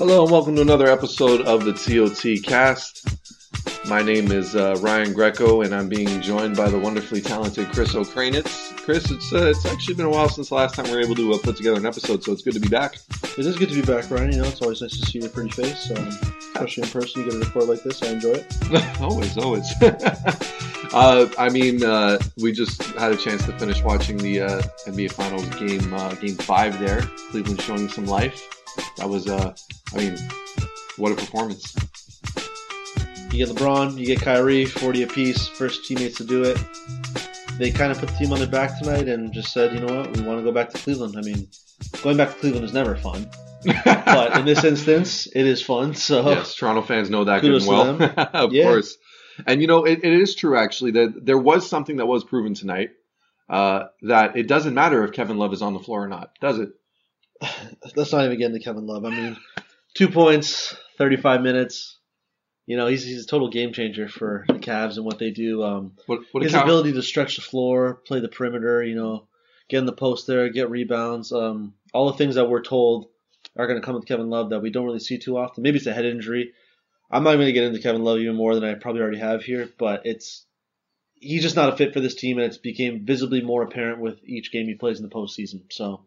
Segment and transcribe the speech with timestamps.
[0.00, 3.06] Hello and welcome to another episode of the TOT Cast.
[3.86, 7.92] My name is uh, Ryan Greco, and I'm being joined by the wonderfully talented Chris
[7.92, 8.74] Okrainetz.
[8.78, 11.16] Chris, it's uh, it's actually been a while since the last time we were able
[11.16, 12.96] to uh, put together an episode, so it's good to be back.
[13.36, 14.32] It is good to be back, Ryan.
[14.32, 16.08] You know, it's always nice to see your pretty face, um,
[16.54, 17.20] especially in person.
[17.20, 19.00] You get a report like this, I enjoy it.
[19.02, 19.70] always, always.
[20.94, 25.12] uh, I mean, uh, we just had a chance to finish watching the uh, NBA
[25.12, 26.80] Finals game, uh, game five.
[26.80, 28.59] There, Cleveland showing some life.
[29.00, 29.54] That was, uh,
[29.94, 30.16] I mean,
[30.98, 31.74] what a performance!
[33.32, 36.58] You get LeBron, you get Kyrie, 40 apiece, first teammates to do it.
[37.58, 39.94] They kind of put the team on their back tonight and just said, you know
[40.00, 41.14] what, we want to go back to Cleveland.
[41.16, 41.48] I mean,
[42.02, 43.28] going back to Cleveland is never fun.
[43.84, 45.94] but in this instance, it is fun.
[45.94, 48.02] So yes, Toronto fans know that good and well,
[48.34, 48.64] of Yeah.
[48.64, 48.96] course.
[49.46, 52.54] And you know, it, it is true actually that there was something that was proven
[52.54, 52.90] tonight
[53.48, 56.58] uh, that it doesn't matter if Kevin Love is on the floor or not, does
[56.58, 56.70] it?
[57.96, 59.04] let's not even get into Kevin Love.
[59.04, 59.36] I mean,
[59.94, 61.98] two points, 35 minutes.
[62.66, 65.62] You know, he's, he's a total game changer for the Cavs and what they do.
[65.62, 69.26] Um, What, what his ability to stretch the floor, play the perimeter, you know,
[69.68, 73.08] get in the post there, get rebounds, um, all the things that we're told
[73.56, 75.62] are going to come with Kevin Love that we don't really see too often.
[75.62, 76.52] Maybe it's a head injury.
[77.10, 79.42] I'm not going to get into Kevin Love even more than I probably already have
[79.42, 80.46] here, but it's
[81.14, 84.20] he's just not a fit for this team, and it's became visibly more apparent with
[84.24, 85.62] each game he plays in the postseason.
[85.70, 86.06] So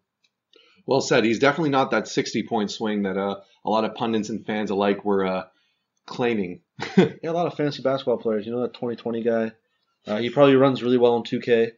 [0.86, 1.24] Well said.
[1.24, 4.70] He's definitely not that 60 point swing that uh, a lot of pundits and fans
[4.70, 5.44] alike were uh,
[6.06, 6.62] claiming.
[6.98, 8.46] yeah, a lot of fantasy basketball players.
[8.46, 9.52] You know that 2020 guy.
[10.06, 11.72] Uh, he probably runs really well in 2K.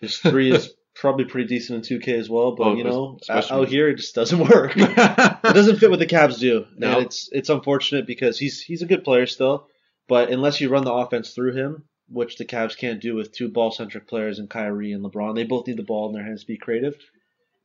[0.00, 3.56] His three is probably pretty decent in 2K as well, but Oh, you know, especially-
[3.62, 4.72] out here it just doesn't work.
[4.76, 6.66] it doesn't fit what the Cavs do.
[6.76, 6.98] No.
[6.98, 9.66] And it's it's unfortunate because he's he's a good player still,
[10.08, 13.48] but unless you run the offense through him, which the Cavs can't do with two
[13.48, 16.42] ball centric players in Kyrie and LeBron, they both need the ball in their hands
[16.42, 16.96] to be creative,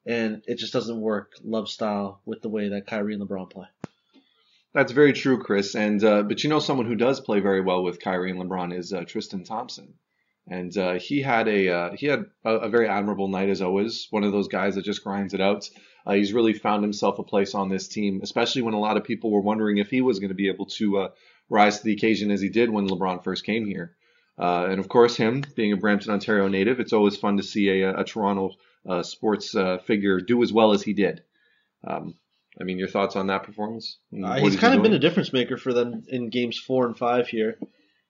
[0.05, 3.67] and it just doesn't work Love style with the way that Kyrie and LeBron play.
[4.73, 5.75] That's very true, Chris.
[5.75, 8.77] And uh, but you know, someone who does play very well with Kyrie and LeBron
[8.77, 9.95] is uh, Tristan Thompson,
[10.47, 14.07] and uh, he had a uh, he had a, a very admirable night as always.
[14.11, 15.69] One of those guys that just grinds it out.
[16.05, 19.03] Uh, he's really found himself a place on this team, especially when a lot of
[19.03, 21.09] people were wondering if he was going to be able to uh,
[21.49, 23.95] rise to the occasion as he did when LeBron first came here.
[24.37, 27.99] And of course, him being a Brampton, Ontario native, it's always fun to see a,
[27.99, 28.51] a Toronto
[28.87, 31.23] uh, sports uh, figure do as well as he did.
[31.85, 32.15] Um,
[32.59, 33.97] I mean, your thoughts on that performance?
[34.11, 36.85] Uh, he's is he kind of been a difference maker for them in games four
[36.85, 37.57] and five here.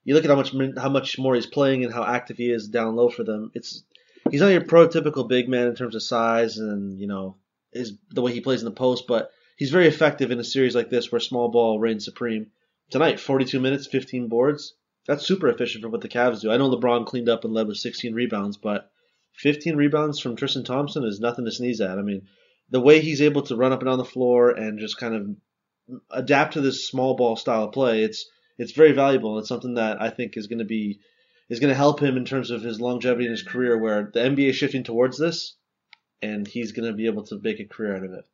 [0.04, 2.68] You look at how much how much more he's playing and how active he is
[2.68, 3.50] down low for them.
[3.54, 3.84] It's
[4.30, 7.36] he's not your prototypical big man in terms of size and you know
[7.72, 10.74] is the way he plays in the post, but he's very effective in a series
[10.74, 12.50] like this where small ball reigns supreme.
[12.90, 14.74] Tonight, 42 minutes, 15 boards.
[15.06, 16.50] That's super efficient for what the Cavs do.
[16.50, 18.90] I know LeBron cleaned up and led with 16 rebounds, but
[19.34, 21.98] 15 rebounds from Tristan Thompson is nothing to sneeze at.
[21.98, 22.28] I mean,
[22.70, 26.00] the way he's able to run up and down the floor and just kind of
[26.10, 28.26] adapt to this small ball style of play, it's
[28.58, 29.32] it's very valuable.
[29.32, 31.00] and It's something that I think is going to be
[31.48, 33.78] is going to help him in terms of his longevity in his career.
[33.78, 35.54] Where the NBA is shifting towards this,
[36.22, 38.24] and he's going to be able to make a career out of it.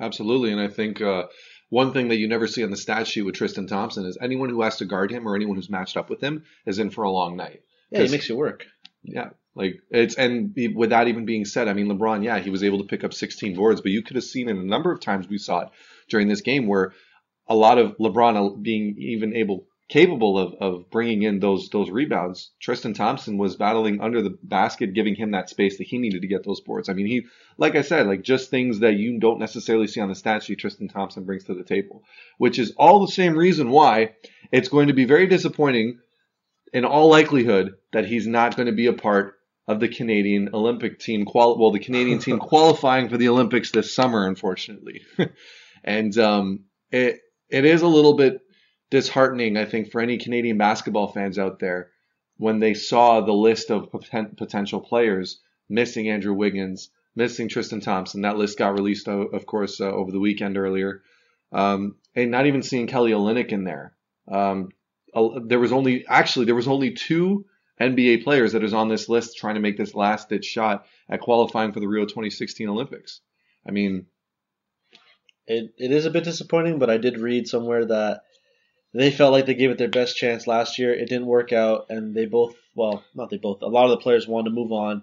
[0.00, 1.26] Absolutely, and I think uh,
[1.68, 4.48] one thing that you never see on the stat sheet with Tristan Thompson is anyone
[4.48, 7.04] who has to guard him or anyone who's matched up with him is in for
[7.04, 7.62] a long night.
[7.90, 8.66] Yeah, he makes you work.
[9.04, 12.62] Yeah, like it's and with that even being said, I mean LeBron, yeah, he was
[12.62, 15.00] able to pick up 16 boards, but you could have seen in a number of
[15.00, 15.68] times we saw it
[16.08, 16.92] during this game where
[17.46, 21.90] a lot of LeBron uh, being even able capable of, of bringing in those those
[21.90, 22.52] rebounds.
[22.60, 26.28] Tristan Thompson was battling under the basket, giving him that space that he needed to
[26.28, 26.88] get those boards.
[26.88, 27.26] I mean, he,
[27.58, 30.60] like I said, like just things that you don't necessarily see on the stat sheet.
[30.60, 32.04] Tristan Thompson brings to the table,
[32.38, 34.14] which is all the same reason why
[34.50, 35.98] it's going to be very disappointing,
[36.72, 39.34] in all likelihood, that he's not going to be a part
[39.72, 41.24] of the Canadian Olympic team.
[41.24, 45.02] Qual- well, the Canadian team qualifying for the Olympics this summer, unfortunately,
[45.84, 46.60] and um,
[46.90, 48.40] it it is a little bit
[48.90, 51.90] disheartening, I think, for any Canadian basketball fans out there
[52.36, 58.22] when they saw the list of poten- potential players missing Andrew Wiggins, missing Tristan Thompson.
[58.22, 61.02] That list got released, of course, uh, over the weekend earlier,
[61.52, 63.94] um, and not even seeing Kelly Olynyk in there.
[64.30, 64.68] Um,
[65.44, 67.44] there was only actually there was only two
[67.80, 71.20] NBA players that is on this list trying to make this last ditch shot at
[71.20, 73.20] qualifying for the Rio 2016 Olympics.
[73.66, 74.06] I mean,
[75.46, 78.22] It it is a bit disappointing, but I did read somewhere that
[78.94, 80.92] they felt like they gave it their best chance last year.
[80.94, 83.62] It didn't work out, and they both well, not they both.
[83.62, 85.02] A lot of the players wanted to move on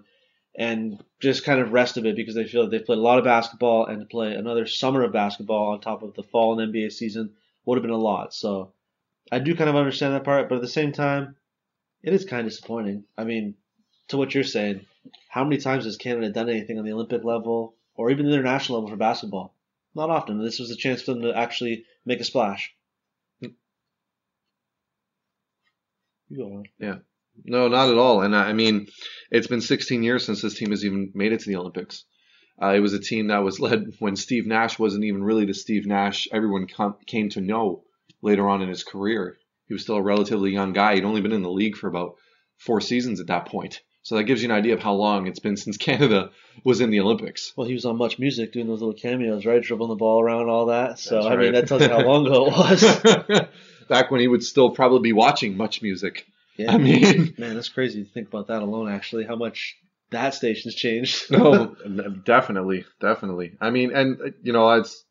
[0.56, 3.18] and just kind of rest of it because they feel that they've played a lot
[3.18, 6.72] of basketball and to play another summer of basketball on top of the fall and
[6.74, 7.34] NBA season
[7.64, 8.34] would have been a lot.
[8.34, 8.72] So
[9.30, 11.36] I do kind of understand that part, but at the same time,
[12.02, 13.04] it is kind of disappointing.
[13.16, 13.54] I mean,
[14.08, 14.86] to what you're saying,
[15.28, 18.78] how many times has Canada done anything on the Olympic level or even the international
[18.78, 19.54] level for basketball?
[19.94, 20.42] Not often.
[20.42, 22.74] This was a chance for them to actually make a splash.
[26.30, 26.64] You go on.
[26.78, 26.96] Yeah.
[27.44, 28.22] No, not at all.
[28.22, 28.86] And I I mean,
[29.30, 32.04] it's been 16 years since this team has even made it to the Olympics.
[32.62, 35.54] Uh, it was a team that was led when Steve Nash wasn't even really the
[35.54, 37.84] Steve Nash everyone com- came to know
[38.22, 39.38] later on in his career.
[39.70, 40.96] He was still a relatively young guy.
[40.96, 42.16] He'd only been in the league for about
[42.58, 43.82] four seasons at that point.
[44.02, 46.30] So that gives you an idea of how long it's been since Canada
[46.64, 47.52] was in the Olympics.
[47.56, 49.62] Well, he was on Much Music doing those little cameos, right?
[49.62, 50.98] Dribbling the ball around, all that.
[50.98, 51.52] So, That's I mean, right.
[51.52, 53.46] that tells you how long ago it was.
[53.88, 56.26] Back when he would still probably be watching much music.
[56.56, 56.72] Yeah.
[56.72, 59.76] I mean, Man, that's crazy to think about that alone, actually, how much
[60.10, 61.30] that station's changed.
[61.30, 61.76] no,
[62.24, 63.52] definitely, definitely.
[63.60, 65.04] I mean, and uh, you know, it's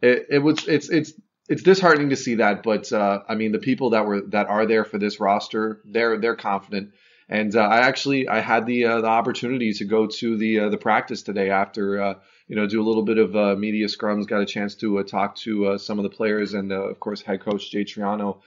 [0.00, 1.12] it, it was it's it's
[1.48, 4.66] it's disheartening to see that, but uh, I mean, the people that were that are
[4.66, 6.92] there for this roster, they're they're confident.
[7.30, 10.68] And uh, I actually I had the uh, the opportunity to go to the uh,
[10.68, 12.14] the practice today after uh,
[12.48, 15.36] you know do a little bit of uh, media scrums, got a chance to talk
[15.36, 18.40] to some of the players and of course head coach Jay Triano.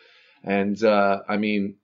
[0.43, 1.77] And I mean,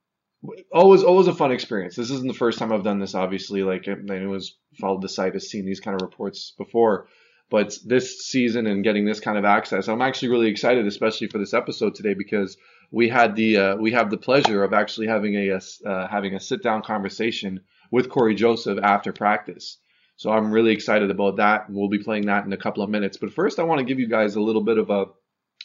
[0.72, 1.96] always always a fun experience.
[1.96, 3.16] This isn't the first time I've done this.
[3.16, 7.08] Obviously, like anyone who's followed the site has seen these kind of reports before.
[7.50, 11.38] But this season and getting this kind of access, I'm actually really excited, especially for
[11.38, 12.58] this episode today, because
[12.90, 16.40] we had the uh, we have the pleasure of actually having a uh, having a
[16.40, 17.60] sit down conversation
[17.90, 19.78] with Cory Joseph after practice.
[20.16, 21.70] So I'm really excited about that.
[21.70, 23.16] We'll be playing that in a couple of minutes.
[23.16, 25.06] But first, I want to give you guys a little bit of a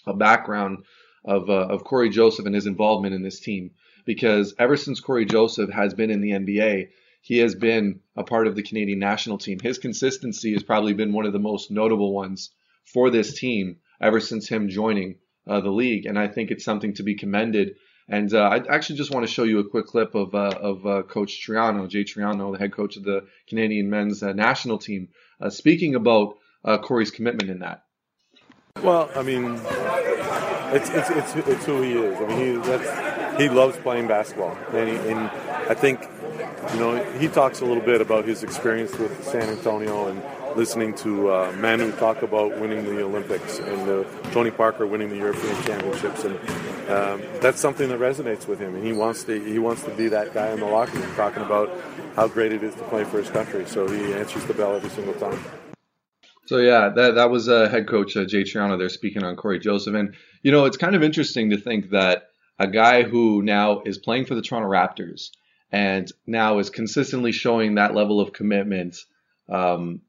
[0.05, 0.85] a background
[1.25, 3.71] of uh, of Cory Joseph and his involvement in this team
[4.05, 6.89] because ever since Cory Joseph has been in the NBA,
[7.23, 9.57] he has been a part of the Canadian national team.
[9.57, 12.51] His consistency has probably been one of the most notable ones
[12.83, 15.15] for this team ever since him joining
[15.47, 17.75] uh, the league, and I think it's something to be commended.
[18.09, 20.85] And uh, I actually just want to show you a quick clip of uh, of
[20.85, 25.07] uh, Coach Triano, Jay Triano, the head coach of the Canadian men's uh, national team,
[25.39, 26.35] uh, speaking about
[26.81, 27.85] Cory's commitment in that.
[28.81, 29.61] Well, I mean,
[30.75, 32.17] it's it's it's, it's who he is.
[32.19, 35.19] I mean, he he loves playing basketball, and he, and
[35.69, 36.05] I think
[36.73, 40.21] you know he talks a little bit about his experience with San Antonio and
[40.55, 45.17] listening to uh, Manu talk about winning the Olympics and uh, Tony Parker winning the
[45.17, 46.35] European Championships, and
[46.89, 48.75] um, that's something that resonates with him.
[48.75, 51.43] And he wants to he wants to be that guy in the locker room talking
[51.43, 51.69] about
[52.15, 53.65] how great it is to play for his country.
[53.65, 55.39] So he answers the bell every single time.
[56.45, 59.59] So yeah, that that was uh, head coach uh, Jay Triano there speaking on Cory
[59.59, 62.29] Joseph, and you know it's kind of interesting to think that
[62.59, 65.29] a guy who now is playing for the Toronto Raptors
[65.73, 68.95] and now is consistently showing that level of commitment
[69.49, 70.01] um,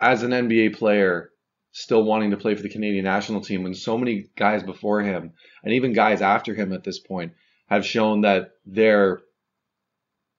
[0.00, 1.30] as an NBA player,
[1.72, 5.34] still wanting to play for the Canadian national team, when so many guys before him
[5.62, 7.34] and even guys after him at this point
[7.66, 9.20] have shown that they're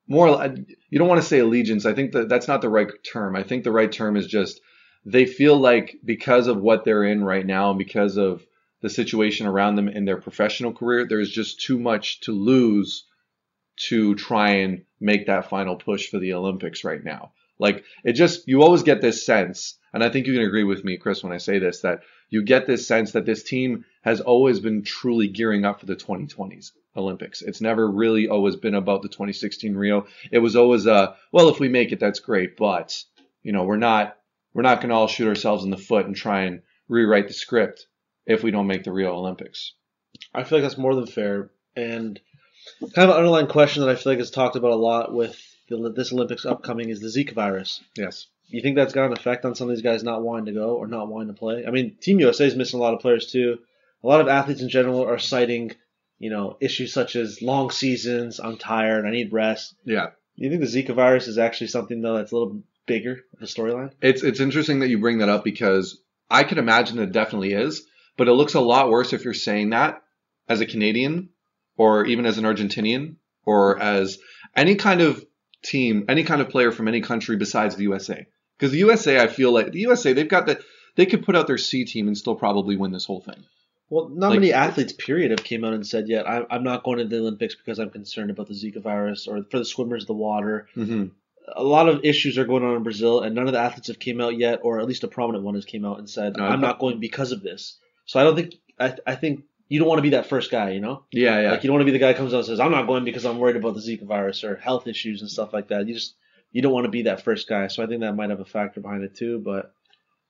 [0.08, 0.56] more.
[0.90, 1.86] You don't want to say allegiance.
[1.86, 3.36] I think that that's not the right term.
[3.36, 4.62] I think the right term is just
[5.06, 8.44] they feel like because of what they're in right now and because of
[8.82, 13.06] the situation around them in their professional career, there's just too much to lose
[13.88, 17.32] to try and make that final push for the Olympics right now.
[17.60, 20.84] Like it just, you always get this sense, and I think you can agree with
[20.84, 24.20] me, Chris, when I say this, that you get this sense that this team has
[24.20, 27.42] always been truly gearing up for the 2020s Olympics.
[27.42, 30.08] It's never really always been about the 2016 Rio.
[30.32, 33.04] It was always, a well, if we make it, that's great, but
[33.44, 34.18] you know, we're not,
[34.54, 37.34] we're not going to all shoot ourselves in the foot and try and rewrite the
[37.34, 37.86] script
[38.26, 39.74] if we don't make the Rio Olympics.
[40.34, 41.52] I feel like that's more than fair.
[41.76, 42.20] And
[42.80, 45.40] kind of an underlying question that I feel like is talked about a lot with
[45.70, 47.82] the, this Olympics upcoming is the Zika virus.
[47.96, 48.28] Yes.
[48.48, 50.76] You think that's got an effect on some of these guys not wanting to go
[50.76, 51.66] or not wanting to play?
[51.66, 53.60] I mean, Team USA is missing a lot of players too.
[54.04, 55.72] A lot of athletes in general are citing,
[56.20, 58.40] you know, issues such as long seasons.
[58.40, 59.06] I'm tired.
[59.06, 59.76] I need rest.
[59.86, 60.08] Yeah.
[60.36, 63.46] You think the Zika virus is actually something though that's a little bigger of a
[63.46, 63.92] storyline?
[64.02, 67.86] It's it's interesting that you bring that up because I could imagine it definitely is,
[68.18, 70.02] but it looks a lot worse if you're saying that
[70.50, 71.30] as a Canadian
[71.82, 74.20] or even as an Argentinian or as
[74.56, 75.26] any kind of
[75.64, 78.26] team, any kind of player from any country besides the USA.
[78.58, 80.62] Because the USA, I feel like the USA, they've got the
[80.96, 83.44] they could put out their C team and still probably win this whole thing.
[83.90, 86.30] Well, not Like- many athletes, period, have came out and said yet.
[86.30, 89.44] I'm, I'm not going to the Olympics because I'm concerned about the Zika virus or
[89.50, 90.68] for the swimmers, the water.
[90.78, 91.06] Mm-hmm.
[91.56, 94.00] a lot of issues are going on in Brazil, and none of the athletes have
[94.00, 96.46] came out yet, or at least a prominent one has came out and said, No,
[96.46, 99.88] "I'm not going because of this." So I don't think I, I think you don't
[99.88, 101.52] want to be that first guy, you know, Yeah, yeah.
[101.52, 102.88] like you don't want to be the guy who comes out and says, "I'm not
[102.88, 105.88] going because I'm worried about the Zika virus or health issues and stuff like that."
[105.88, 106.16] You just
[106.52, 107.68] you don't want to be that first guy.
[107.68, 109.74] So I think that might have a factor behind it too, but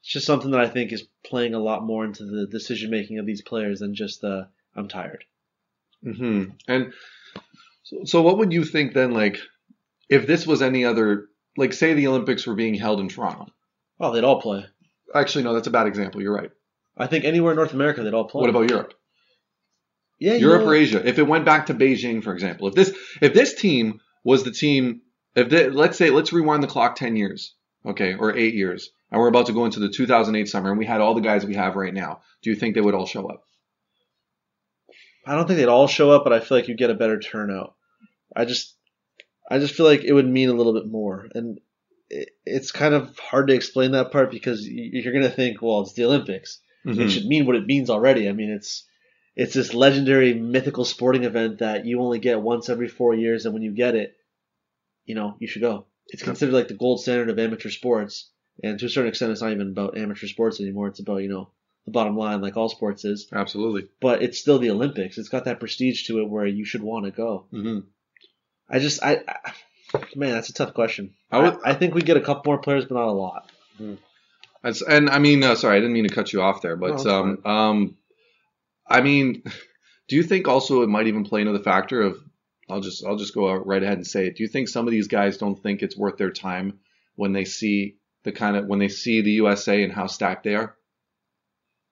[0.01, 3.17] it's just something that I think is playing a lot more into the decision making
[3.17, 5.25] of these players than just the "I'm tired."
[6.03, 6.93] hmm And
[7.81, 9.11] so, so, what would you think then?
[9.11, 9.39] Like,
[10.07, 13.47] if this was any other, like, say the Olympics were being held in Toronto.
[13.99, 14.65] Oh, they'd all play.
[15.15, 16.21] Actually, no, that's a bad example.
[16.21, 16.51] You're right.
[16.95, 18.41] I think anywhere in North America they'd all play.
[18.41, 18.93] What about Europe?
[20.21, 20.75] Yeah, Europe know or?
[20.75, 21.05] Asia?
[21.05, 24.51] If it went back to Beijing, for example, if this if this team was the
[24.51, 25.01] team,
[25.35, 29.19] if they, let's say let's rewind the clock ten years, okay, or eight years, and
[29.19, 31.55] we're about to go into the 2008 summer, and we had all the guys we
[31.55, 33.43] have right now, do you think they would all show up?
[35.25, 37.19] I don't think they'd all show up, but I feel like you'd get a better
[37.19, 37.73] turnout.
[38.35, 38.75] I just,
[39.49, 41.59] I just feel like it would mean a little bit more, and
[42.11, 45.93] it, it's kind of hard to explain that part because you're gonna think, well, it's
[45.93, 46.59] the Olympics.
[46.85, 46.99] Mhm.
[46.99, 48.29] It should mean what it means already.
[48.29, 48.85] I mean, it's
[49.35, 53.53] it's this legendary mythical sporting event that you only get once every four years, and
[53.53, 54.15] when you get it,
[55.05, 55.85] you know you should go.
[56.07, 58.29] It's considered like the gold standard of amateur sports,
[58.63, 60.87] and to a certain extent, it's not even about amateur sports anymore.
[60.87, 61.49] It's about you know
[61.85, 63.27] the bottom line, like all sports is.
[63.33, 63.87] Absolutely.
[63.99, 65.17] But it's still the Olympics.
[65.17, 67.45] It's got that prestige to it where you should want to go.
[67.51, 67.79] Mm-hmm.
[68.69, 69.53] I just, I, I
[70.15, 71.13] man, that's a tough question.
[71.31, 73.49] I I, would- I think we get a couple more players, but not a lot.
[74.63, 76.91] That's, and I mean, uh, sorry, I didn't mean to cut you off there, but
[76.91, 77.97] it's um, um,
[78.91, 79.43] I mean,
[80.07, 82.17] do you think also it might even play into the factor of?
[82.69, 84.37] I'll just I'll just go right ahead and say it.
[84.37, 86.79] Do you think some of these guys don't think it's worth their time
[87.15, 90.55] when they see the kind of when they see the USA and how stacked they
[90.55, 90.75] are?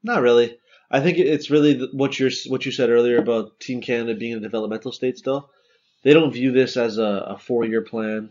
[0.04, 0.58] Not really.
[0.92, 4.40] I think it's really what you're what you said earlier about Team Canada being a
[4.40, 5.50] developmental state still.
[6.04, 8.30] They don't view this as a, a four year plan,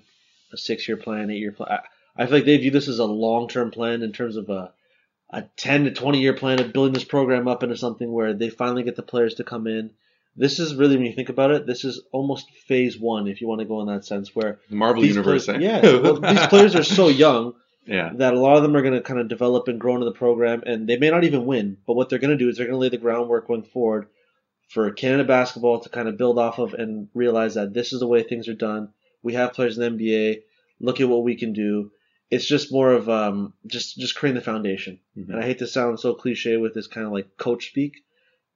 [0.52, 1.70] a six year plan, eight year plan.
[1.70, 4.48] I, I feel like they view this as a long term plan in terms of
[4.48, 4.72] a
[5.30, 8.50] a ten to twenty year plan of building this program up into something where they
[8.50, 9.90] finally get the players to come in.
[10.36, 13.48] This is really when you think about it, this is almost phase one if you
[13.48, 15.66] want to go in that sense where The Marvel universe, players, eh?
[15.66, 17.54] yeah, well, these players are so young
[17.88, 20.04] yeah, that a lot of them are going to kind of develop and grow into
[20.04, 21.78] the program, and they may not even win.
[21.86, 24.08] But what they're going to do is they're going to lay the groundwork going forward
[24.68, 28.06] for Canada basketball to kind of build off of and realize that this is the
[28.06, 28.90] way things are done.
[29.22, 30.42] We have players in the NBA.
[30.80, 31.90] Look at what we can do.
[32.30, 35.00] It's just more of um, just just creating the foundation.
[35.16, 35.28] Mhm.
[35.30, 38.04] And I hate to sound so cliche with this kind of like coach speak,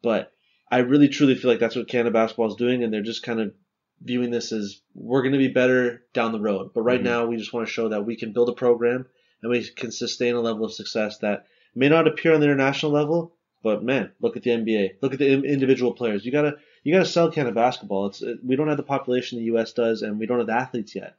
[0.02, 0.32] but
[0.70, 3.40] I really truly feel like that's what Canada basketball is doing, and they're just kind
[3.40, 3.54] of
[4.02, 6.72] viewing this as we're going to be better down the road.
[6.74, 7.04] But right Mhm.
[7.04, 9.06] now, we just want to show that we can build a program
[9.42, 12.92] and we can sustain a level of success that may not appear on the international
[12.92, 13.34] level.
[13.62, 14.94] But man, look at the NBA.
[15.02, 16.24] Look at the individual players.
[16.26, 18.06] You gotta you gotta sell Canada basketball.
[18.06, 19.72] It's it, we don't have the population the U.S.
[19.72, 21.14] does, and we don't have the athletes yet.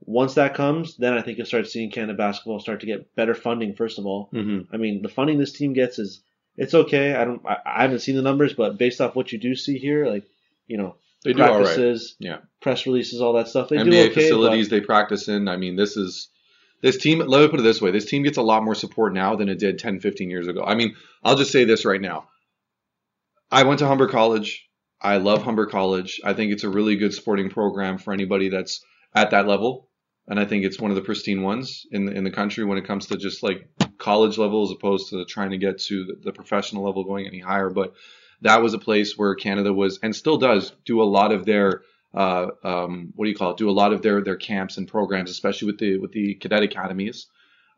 [0.00, 3.34] Once that comes, then I think you'll start seeing Canada basketball start to get better
[3.34, 3.74] funding.
[3.74, 6.20] First of all, hmm I mean, the funding this team gets is
[6.56, 7.14] it's okay.
[7.14, 9.78] I don't I, I haven't seen the numbers, but based off what you do see
[9.78, 10.24] here, like
[10.66, 11.98] you know, they do all right.
[12.18, 12.38] Yeah.
[12.60, 14.14] press releases, all that stuff, they NBA do okay.
[14.14, 15.48] facilities they practice in.
[15.48, 16.28] I mean, this is
[16.80, 17.18] this team.
[17.18, 19.48] Let me put it this way: this team gets a lot more support now than
[19.48, 20.62] it did 10, 15 years ago.
[20.64, 22.28] I mean, I'll just say this right now.
[23.50, 24.68] I went to Humber College.
[25.00, 26.20] I love Humber College.
[26.24, 29.87] I think it's a really good sporting program for anybody that's at that level,
[30.28, 32.78] and I think it's one of the pristine ones in the, in the country when
[32.78, 33.66] it comes to just like
[33.98, 37.40] college level as opposed to trying to get to the, the professional level going any
[37.40, 37.70] higher.
[37.70, 37.94] But
[38.42, 41.82] that was a place where Canada was and still does do a lot of their
[42.14, 43.56] uh, um, what do you call it?
[43.58, 46.62] Do a lot of their their camps and programs, especially with the with the cadet
[46.62, 47.26] academies.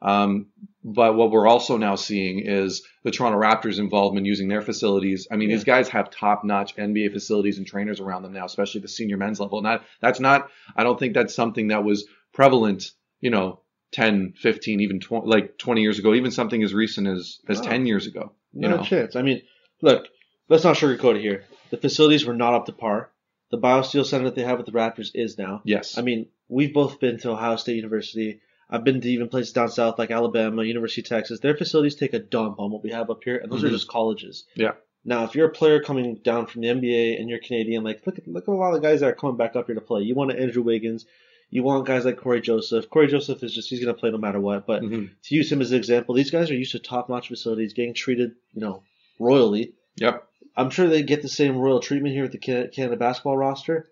[0.03, 0.47] Um,
[0.83, 5.29] but what we're also now seeing is the Toronto Raptors' involvement using their facilities.
[5.31, 5.57] I mean, Yeah.
[5.57, 9.41] these guys have top-notch NBA facilities and trainers around them now, especially the senior men's
[9.41, 9.59] level.
[9.59, 10.49] And that that's not.
[10.75, 12.07] I don't think that's something that was
[12.41, 12.91] prevalent.
[13.21, 13.61] You know,
[13.93, 17.65] 10, 15, even 20, like 20 years ago, even something as recent as as Wow.
[17.69, 18.33] 10 years ago.
[18.55, 19.15] You no know, chance.
[19.15, 19.43] I mean,
[19.83, 20.07] look,
[20.49, 21.45] let's not sugarcoat it here.
[21.71, 23.11] The facilities were not up to par.
[23.51, 25.61] The BioSteel Center that they have with the Raptors is now.
[25.65, 28.41] yes, I mean, we've both been to Ohio State University.
[28.71, 31.41] I've been to even places down south like Alabama, University of Texas.
[31.41, 33.73] Their facilities take a dump on what we have up here, and those are Mhm.
[33.73, 34.45] just colleges.
[34.55, 34.75] Yeah.
[35.05, 38.19] Now, if you're a player coming down from the NBA and you're Canadian, like look
[38.19, 39.81] at look at a lot of the guys that are coming back up here to
[39.81, 40.03] play.
[40.03, 41.05] You want an Andrew Wiggins,
[41.51, 42.89] you want guys like Cory Joseph.
[42.91, 44.67] Cory Joseph is just he's going to play no matter what.
[44.67, 45.11] But Mhm.
[45.25, 48.33] to use him as an example, these guys are used to top-notch facilities, getting treated,
[48.55, 48.83] you know,
[49.19, 49.75] royally.
[49.97, 50.27] yep,
[50.57, 53.89] I'm sure they get the same royal treatment here with the Canada basketball roster,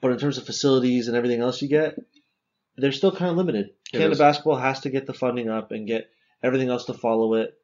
[0.00, 1.98] but in terms of facilities and everything else you get,
[2.76, 3.66] they're still kind of limited.
[3.66, 4.18] It Canada is.
[4.18, 6.10] basketball has to get the funding up and get
[6.42, 7.54] everything else to follow it,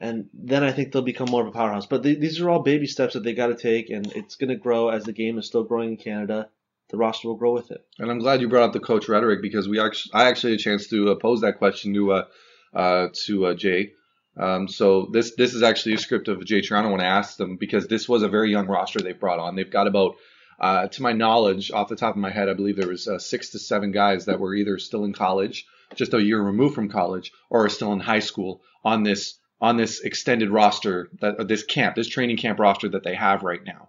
[0.00, 1.86] and then I think they'll become more of a powerhouse.
[1.86, 4.50] But th- these are all baby steps that they got to take, and it's going
[4.50, 6.48] to grow as the game is still growing in Canada.
[6.90, 7.84] The roster will grow with it.
[7.98, 10.60] And I'm glad you brought up the coach rhetoric because we actually, I actually had
[10.60, 12.24] a chance to uh, pose that question to uh,
[12.74, 13.92] uh, to uh, Jay.
[14.36, 17.56] Um, so this this is actually a script of Jay Triano when I asked them
[17.56, 19.56] because this was a very young roster they brought on.
[19.56, 20.16] They've got about,
[20.60, 23.18] uh, to my knowledge, off the top of my head, I believe there was uh,
[23.18, 26.88] six to seven guys that were either still in college, just a year removed from
[26.88, 31.64] college, or are still in high school on this on this extended roster that this
[31.64, 33.88] camp, this training camp roster that they have right now.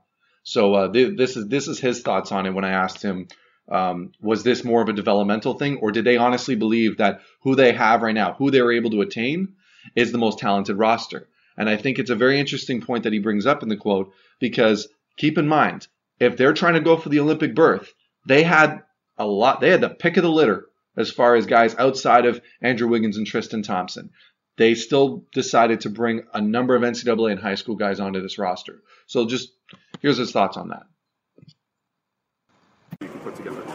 [0.50, 3.28] So uh, th- this is this is his thoughts on it when I asked him,
[3.70, 7.56] um, was this more of a developmental thing, or did they honestly believe that who
[7.56, 9.50] they have right now, who they were able to attain,
[9.96, 11.28] is the most talented roster?
[11.56, 14.12] And I think it's a very interesting point that he brings up in the quote
[14.40, 14.88] because
[15.18, 15.88] keep in mind,
[16.20, 17.94] if they're trying to go for the Olympic berth,
[18.26, 18.82] they had
[19.20, 20.66] a lot, they had the pick of the litter
[20.98, 24.10] as far as guys outside of Andrew Wiggins and Tristan Thompson.
[24.58, 28.40] They still decided to bring a number of NCAA and high school guys onto this
[28.40, 28.82] roster.
[29.06, 29.52] So just
[30.00, 30.84] here's his thoughts on that.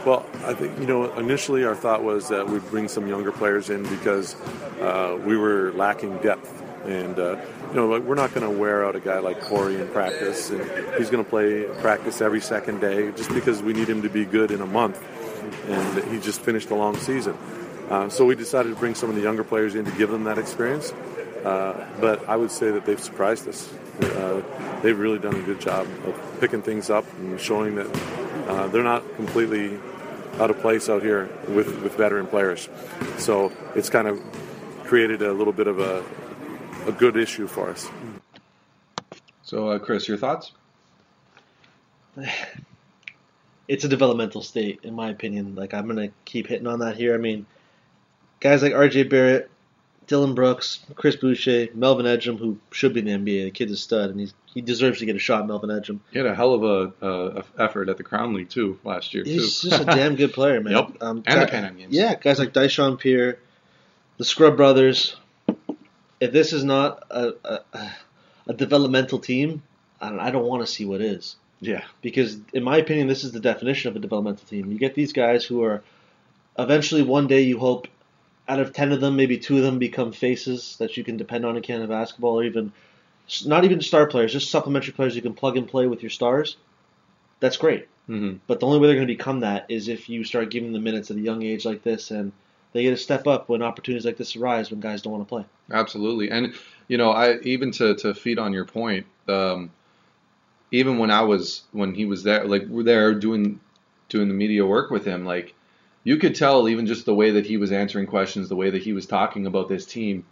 [0.04, 3.70] Well, I think you know initially our thought was that we'd bring some younger players
[3.70, 4.34] in because
[4.80, 7.36] uh, we were lacking depth, and uh,
[7.68, 10.50] you know like we're not going to wear out a guy like Cory in practice,
[10.50, 10.60] and
[10.98, 14.26] he's going to play practice every second day just because we need him to be
[14.26, 15.02] good in a month,
[15.68, 17.36] and he just finished a long season.
[17.88, 20.24] Uh, so we decided to bring some of the younger players in to give them
[20.24, 20.92] that experience.
[21.44, 23.72] Uh, but I would say that they've surprised us.
[24.00, 24.42] Uh,
[24.82, 27.86] they've really done a good job of picking things up and showing that
[28.48, 29.78] uh, they're not completely
[30.38, 32.68] out of place out here with, with veteran players.
[33.18, 34.20] So it's kind of
[34.84, 36.04] created a little bit of a,
[36.86, 37.88] a good issue for us.
[39.42, 40.52] So, uh, Chris, your thoughts?
[43.66, 45.54] It's a developmental state, in my opinion.
[45.54, 47.14] Like I'm gonna keep hitting on that here.
[47.14, 47.46] I mean,
[48.38, 49.04] guys like R.J.
[49.04, 49.50] Barrett,
[50.06, 53.44] Dillon Brooks, Chris Boucher, Melvin Ejim, who should be in the NBA.
[53.44, 55.46] The kid's a stud, and he's he deserves to get a shot.
[55.46, 56.00] Melvin Ejim.
[56.12, 59.24] He had a hell of a uh, effort at the Crown League too last year.
[59.24, 59.70] He's too.
[59.70, 60.72] just a damn good player, man.
[60.74, 61.02] Yep.
[61.02, 61.94] Um, and the Pan Am Games.
[61.94, 63.38] Yeah, guys like Dyshawn Pierre,
[64.18, 65.16] the Scrubb Brothers.
[66.20, 67.90] If this is not a a,
[68.46, 69.62] a developmental team,
[70.00, 71.36] I don't, I don't want to see what is.
[71.60, 71.84] Yeah.
[72.02, 74.70] Because in my opinion, this is the definition of a developmental team.
[74.70, 75.82] You get these guys who are
[76.58, 77.88] eventually one day you hope
[78.48, 81.44] out of 10 of them, maybe two of them become faces that you can depend
[81.44, 82.72] on in Canada basketball, or even
[83.46, 86.56] not even star players, just supplementary players you can plug and play with your stars.
[87.40, 87.88] That's great.
[88.06, 90.72] hmm But the only way they're going to become that is if you start giving
[90.72, 92.32] them minutes at a young age like this, and
[92.72, 95.28] they get to step up when opportunities like this arise when guys don't want to
[95.28, 95.44] play.
[95.70, 96.54] Absolutely, and
[96.88, 99.70] you know, I even to to feed on your point, um,
[100.70, 103.60] even when I was when he was there, like we're there doing
[104.08, 105.54] doing the media work with him, like
[106.04, 108.82] you could tell even just the way that he was answering questions, the way that
[108.82, 110.24] he was talking about this team,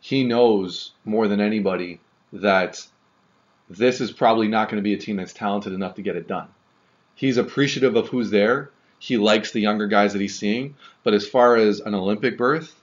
[0.00, 2.00] he knows more than anybody
[2.34, 2.86] that
[3.68, 6.28] this is probably not going to be a team that's talented enough to get it
[6.28, 6.48] done.
[7.14, 8.70] He's appreciative of who's there.
[8.98, 12.74] He likes the younger guys that he's seeing, but as far as an Olympic berth,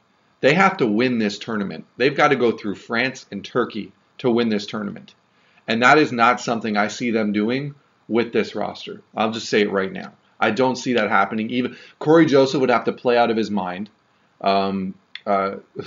[0.41, 1.86] they have to win this tournament.
[1.97, 5.13] They've got to go through France and Turkey to win this tournament.
[5.67, 7.75] And that is not something I see them doing
[8.08, 9.01] with this roster.
[9.15, 10.13] I'll just say it right now.
[10.39, 11.50] I don't see that happening.
[11.50, 13.89] Even Cory Joseph would have to play out of his mind.
[14.41, 14.93] Um,
[15.26, 15.86] uh, what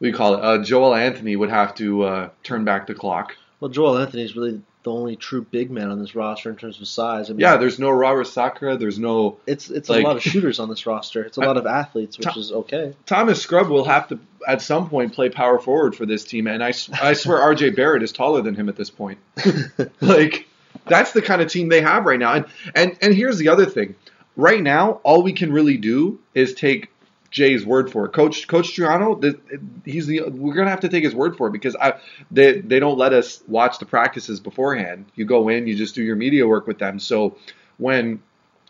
[0.00, 0.40] do you call it?
[0.44, 3.36] Uh, Joel Anthony would have to uh, turn back the clock.
[3.58, 6.80] Well, Joel Anthony is really the only true big man on this roster in terms
[6.80, 7.28] of size.
[7.28, 8.76] I mean, Yeah, there's no Robert Sacre.
[8.78, 11.22] There's no it's it's like- a lot of shooters on this roster.
[11.22, 12.94] It's a I- lot of athletes, which is okay.
[13.04, 16.64] Thomas Scrubb will have to at some point play power forward for this team, and
[16.64, 16.68] I,
[17.02, 19.18] I swear RJ Barrett is taller than him at this point.
[20.00, 20.46] like
[20.90, 22.34] that's the kind of team they have right now.
[22.34, 23.94] And and and here's the other thing.
[24.36, 26.88] Right now, all we can really do is take
[27.30, 28.12] Jay's word for it.
[28.12, 29.38] Coach Coach Triano,
[29.84, 31.94] he's the we're gonna have to take his word for it because I
[32.30, 35.06] they they don't let us watch the practices beforehand.
[35.14, 36.98] You go in, you just do your media work with them.
[36.98, 37.36] So
[37.78, 38.20] when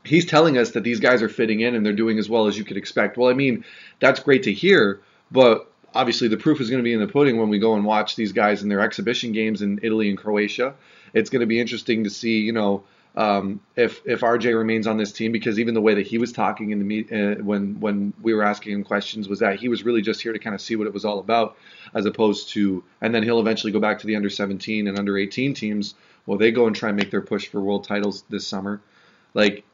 [0.04, 2.56] he's telling us that these guys are fitting in and they're doing as well as
[2.56, 3.16] you could expect.
[3.16, 3.64] Well, I mean,
[3.98, 7.36] that's great to hear, but obviously the proof is going to be in the pudding
[7.38, 10.74] when we go and watch these guys in their exhibition games in Italy and Croatia.
[11.12, 12.84] It's going to be interesting to see, you know,
[13.16, 16.30] um, if if RJ remains on this team because even the way that he was
[16.30, 19.68] talking in the meet uh, when when we were asking him questions was that he
[19.68, 21.56] was really just here to kind of see what it was all about,
[21.92, 25.18] as opposed to and then he'll eventually go back to the under 17 and under
[25.18, 25.94] 18 teams.
[26.26, 28.80] Well, they go and try and make their push for world titles this summer.
[29.34, 29.64] Like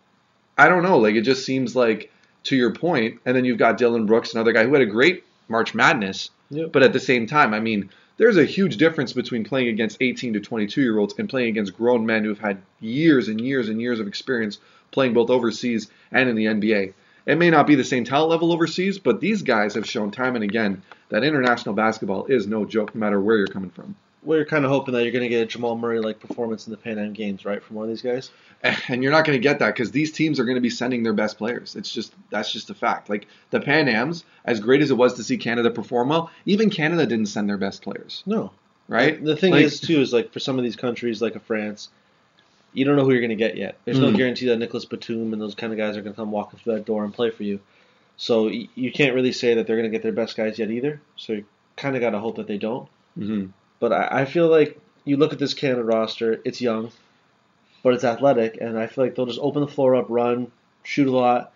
[0.57, 0.99] I don't know.
[0.99, 2.11] Like it just seems like
[2.45, 5.25] to your point, and then you've got Dillon Brooks, another guy who had a great
[5.49, 6.73] March Madness, Yep.
[6.73, 10.35] but at the same time, I mean, there's a huge difference between playing against 18
[10.35, 13.81] to 22 year olds and playing against grown men who've had years and years and
[13.81, 14.59] years of experience
[14.91, 16.95] playing both overseas and in the NBA.
[17.27, 20.37] It may not be the same talent level overseas, but these guys have shown time
[20.37, 23.97] and again that international basketball is no joke, no matter where you're coming from.
[24.27, 26.73] We're kind of hoping that you're going to get a Jamal Murray like performance in
[26.73, 28.31] the Pan Am Games, right, from one of these guys.
[28.89, 31.03] and you're not going to get that because these teams are going to be sending
[31.03, 31.77] their best players.
[31.77, 33.09] It's just that's just a fact.
[33.09, 36.69] Like the Pan Am's, as great as it was to see Canada perform well, even
[36.71, 38.51] Canada didn't send their best players, No,
[38.89, 39.23] right?
[39.25, 41.89] The thing Like- is, too, is like for some of these countries, like a France,
[42.73, 43.77] you don't know who you're going to get yet.
[43.85, 44.17] There's no Mm.
[44.17, 46.75] guarantee that Nicolas Batum and those kind of guys are going to come walking through
[46.75, 47.61] that door and play for you.
[48.17, 50.71] So y- you can't really say that they're going to get their best guys yet
[50.71, 51.01] either.
[51.17, 51.45] So you
[51.77, 52.89] kind of got to hope that they don't.
[53.15, 53.47] hmm
[53.79, 56.91] But I, I feel like you look at this Canada roster, it's young,
[57.83, 60.51] but it's athletic, and I feel like they'll just open the floor up, run,
[60.83, 61.53] shoot a lot,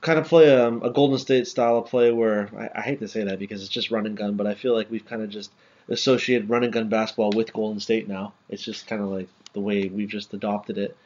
[0.00, 3.08] kind of play um, a Golden State style of play where I, I hate to
[3.08, 5.30] say that because it's just run and gun, but I feel like we've kind of
[5.30, 5.50] just
[5.88, 8.32] associated run and gun basketball with Golden State now.
[8.48, 10.96] It's just kind of like the way we've just adopted it.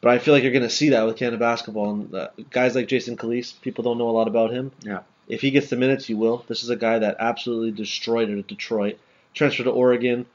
[0.00, 1.90] But I feel like you're going to see that with Canada basketball.
[1.90, 4.70] And uh, guys like Jason Calliste, people don't know a lot about him.
[4.82, 5.00] Yeah.
[5.26, 6.44] If he gets the minutes, you will.
[6.46, 8.98] This is a guy that absolutely destroyed it at Detroit.
[9.36, 10.26] Transferred to Oregon.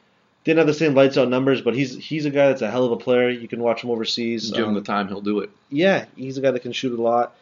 [0.45, 2.85] Didn't have the same lights out numbers, but he's he's a guy that's a hell
[2.85, 3.29] of a player.
[3.29, 4.49] You can watch him overseas.
[4.51, 5.49] Give him Um, the time, he'll do it.
[5.69, 7.35] yeah, he's a guy that can shoot a lot.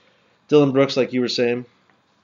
[0.48, 1.66] Dillon Brooks, like you were saying,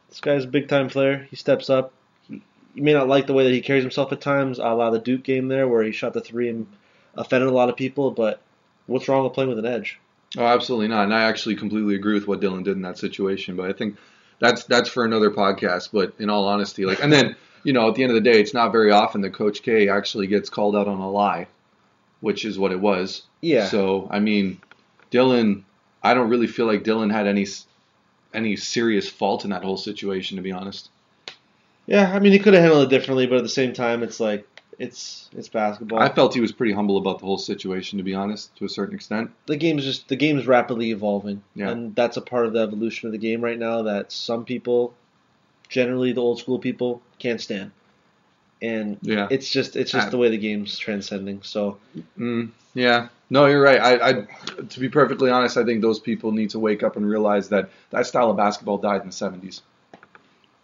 [0.10, 1.28] this guy's a big time player.
[1.30, 1.94] He steps up.
[2.28, 2.42] He,
[2.74, 5.00] you may not like the way that he carries himself at times, a la the
[5.00, 6.66] Duke game there, where he shot the three and
[7.16, 8.12] offended a lot of people.
[8.12, 8.42] But
[8.88, 10.00] what's wrong with playing with an edge?
[10.38, 11.04] Oh, absolutely not.
[11.06, 13.56] And I actually completely agree with what Dillon did in that situation.
[13.56, 13.96] But I think
[14.40, 15.90] that's that's for another podcast.
[15.94, 18.40] But in all honesty, like, and then you know, at the end of the day,
[18.40, 21.48] it's not very often that Coach K actually gets called out on a lie,
[22.22, 23.24] which is what it was.
[23.42, 23.66] Yeah.
[23.68, 24.62] So I mean,
[25.10, 25.66] Dillon,
[26.02, 27.46] I don't really feel like Dillon had any
[28.34, 30.90] any serious fault in that whole situation, to be honest.
[31.88, 34.20] Yeah, I mean he could have handled it differently, but at the same time, it's
[34.20, 34.48] like
[34.78, 36.00] it's it's basketball.
[36.00, 38.70] I felt he was pretty humble about the whole situation, to be honest, to a
[38.70, 39.32] certain extent.
[39.46, 41.70] the game's just the game's rapidly evolving, Yeah.
[41.70, 44.94] and that's a part of the evolution of the game right now that some people,
[45.70, 47.72] generally the old school people, can't stand.
[48.62, 49.28] And Yeah.
[49.30, 51.42] it's just it's just Uh, the way the game's transcending.
[51.44, 51.78] So
[52.18, 53.10] Mm, yeah.
[53.30, 53.80] No, you're right.
[53.82, 54.14] I, I,
[54.70, 57.70] to be perfectly honest, I think those people need to wake up and realize that
[57.90, 59.62] that style of basketball died in the 70s.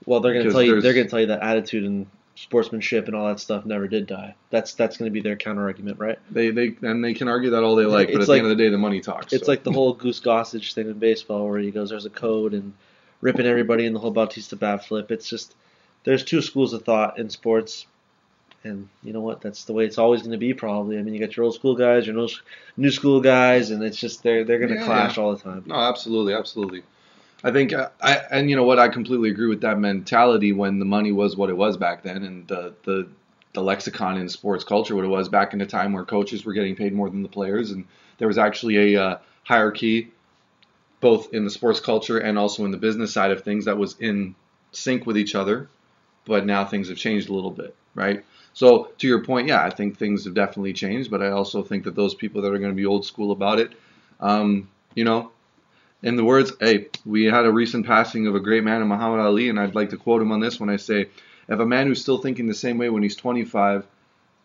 [0.06, 1.84] Well, they're going to Because tell you there's- they're going to tell you that attitude
[1.84, 4.34] and sportsmanship and all that stuff never did die.
[4.50, 6.18] That's that's going to be their counter argument, right?
[6.32, 8.44] They, they, and they can argue that all they like, but It's at the end
[8.52, 9.34] of the day, the money talks.
[9.34, 9.52] It's so.
[9.52, 12.74] like the whole Goose Gossage thing in baseball, where he goes, "There's a code," and
[13.22, 15.12] ripping everybody in the whole Bautista bat flip.
[15.12, 15.56] It's just
[16.04, 17.86] there's two schools of thought in sports,
[18.64, 19.42] and you know what?
[19.42, 20.54] That's the way it's always going to be.
[20.54, 20.98] Probably.
[20.98, 22.28] I mean, you got your old school guys, your
[22.78, 25.64] new school guys, and it's just they're they're going to Yeah, clash all the time.
[25.66, 26.84] No, absolutely, absolutely.
[27.44, 30.80] I think uh, I and you know what I completely agree with that mentality when
[30.80, 33.08] the money was what it was back then and the the
[33.54, 36.54] the lexicon in sports culture what it was back in a time where coaches were
[36.54, 37.86] getting paid more than the players and
[38.18, 40.10] there was actually a uh, hierarchy
[41.02, 43.96] both in the sports culture and also in the business side of things that was
[44.00, 44.36] in
[44.72, 45.68] sync with each other
[46.26, 49.70] but now things have changed a little bit right so to your point yeah I
[49.70, 52.72] think things have definitely changed but I also think that those people that are going
[52.72, 53.74] to be old school about it
[54.22, 55.32] um, you know
[56.04, 59.20] in the words, hey, we had a recent passing of a great man in Muhammad
[59.20, 61.10] Ali, and I'd like to quote him on this when I say,
[61.48, 63.86] if a man who's still thinking the same way when he's 25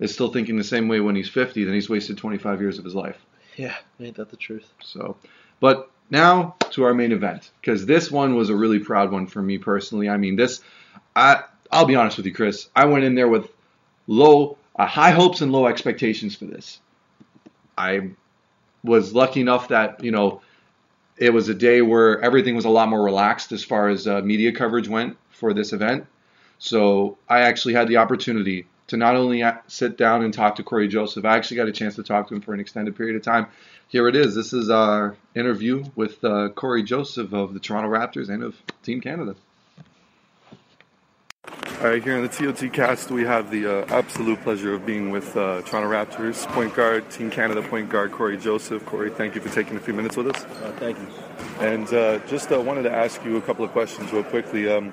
[0.00, 2.84] is still thinking the same way when he's 50, then he's wasted 25 years of
[2.84, 3.18] his life.
[3.56, 4.70] Yeah, ain't that the truth?
[4.82, 5.16] So,
[5.60, 9.42] but now to our main event, because this one was a really proud one for
[9.42, 10.08] me personally.
[10.08, 10.60] I mean, this,
[11.14, 12.68] I, I'll be honest with you, Chris.
[12.74, 13.50] I went in there with
[14.06, 16.80] low, uh, high hopes and low expectations for this.
[17.76, 18.10] I
[18.84, 20.40] was lucky enough that you know
[21.16, 24.20] it was a day where everything was a lot more relaxed as far as uh,
[24.20, 26.06] media coverage went for this event.
[26.58, 30.88] So I actually had the opportunity to not only sit down and talk to Cory
[30.88, 33.22] Joseph, I actually got a chance to talk to him for an extended period of
[33.22, 33.48] time.
[33.88, 34.34] Here it is.
[34.34, 39.00] This is our interview with uh, Cory Joseph of the Toronto Raptors and of Team
[39.00, 39.36] Canada.
[41.78, 45.10] All right, here in the TOT cast, we have the uh, absolute pleasure of being
[45.10, 48.84] with uh, Toronto Raptors point guard, Team Canada point guard Cory Joseph.
[48.86, 50.42] Cory, thank you for taking a few minutes with us.
[50.42, 51.06] Uh, thank you.
[51.60, 54.68] And uh, just uh, wanted to ask you a couple of questions real quickly.
[54.72, 54.90] Um,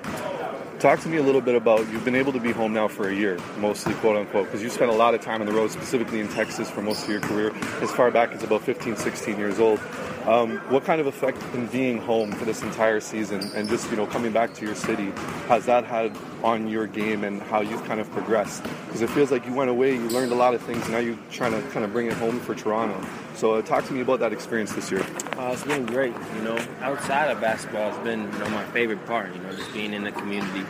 [0.84, 3.08] talk to me a little bit about you've been able to be home now for
[3.08, 5.70] a year, mostly quote unquote, because you spent a lot of time on the road,
[5.70, 9.38] specifically in Texas for most of your career, as far back as about 15, 16
[9.38, 9.80] years old.
[10.26, 13.96] Um, what kind of effect in being home for this entire season and just you
[13.96, 15.12] know coming back to your city
[15.48, 18.62] has that had on your game and how you've kind of progressed?
[18.86, 21.18] Because it feels like you went away, you learned a lot of things, now you're
[21.30, 22.98] trying to kind of bring it home for Toronto.
[23.34, 25.04] So uh, talk to me about that experience this year.
[25.36, 26.58] Uh, it's been great, you know.
[26.80, 29.34] Outside of basketball, it's been you know my favorite part.
[29.34, 30.64] You know, just being in the community,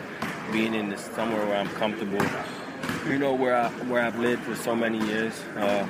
[0.51, 2.25] being in this somewhere where I'm comfortable.
[3.07, 5.85] You know, where I where I've lived for so many years, uh,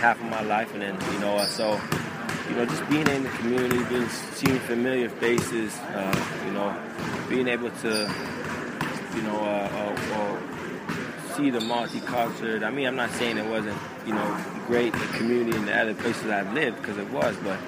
[0.00, 1.78] half of my life, and then you know, so
[2.48, 6.76] you know, just being in the community, being seeing familiar faces, uh, you know,
[7.28, 8.12] being able to,
[9.16, 12.62] you know, uh, uh, uh, see the multicultural.
[12.62, 15.94] I mean, I'm not saying it wasn't, you know, great the community in the other
[15.94, 17.58] places I've lived because it was, but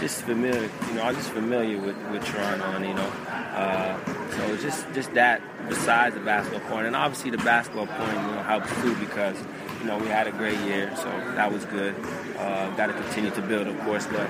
[0.00, 0.70] just familiar.
[0.88, 3.98] You know, I'm just familiar with, with Toronto, and you know, uh,
[4.36, 8.42] so just just that besides the basketball point, and obviously the basketball point, you know,
[8.42, 9.36] helps too because
[9.80, 11.94] you know we had a great year, so that was good.
[12.36, 14.28] Uh, Got to continue to build, of course, but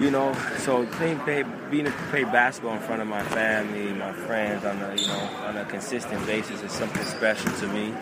[0.00, 3.92] you know, so playing, play, being able to play basketball in front of my family,
[3.92, 7.94] my friends on a you know on a consistent basis is something special to me,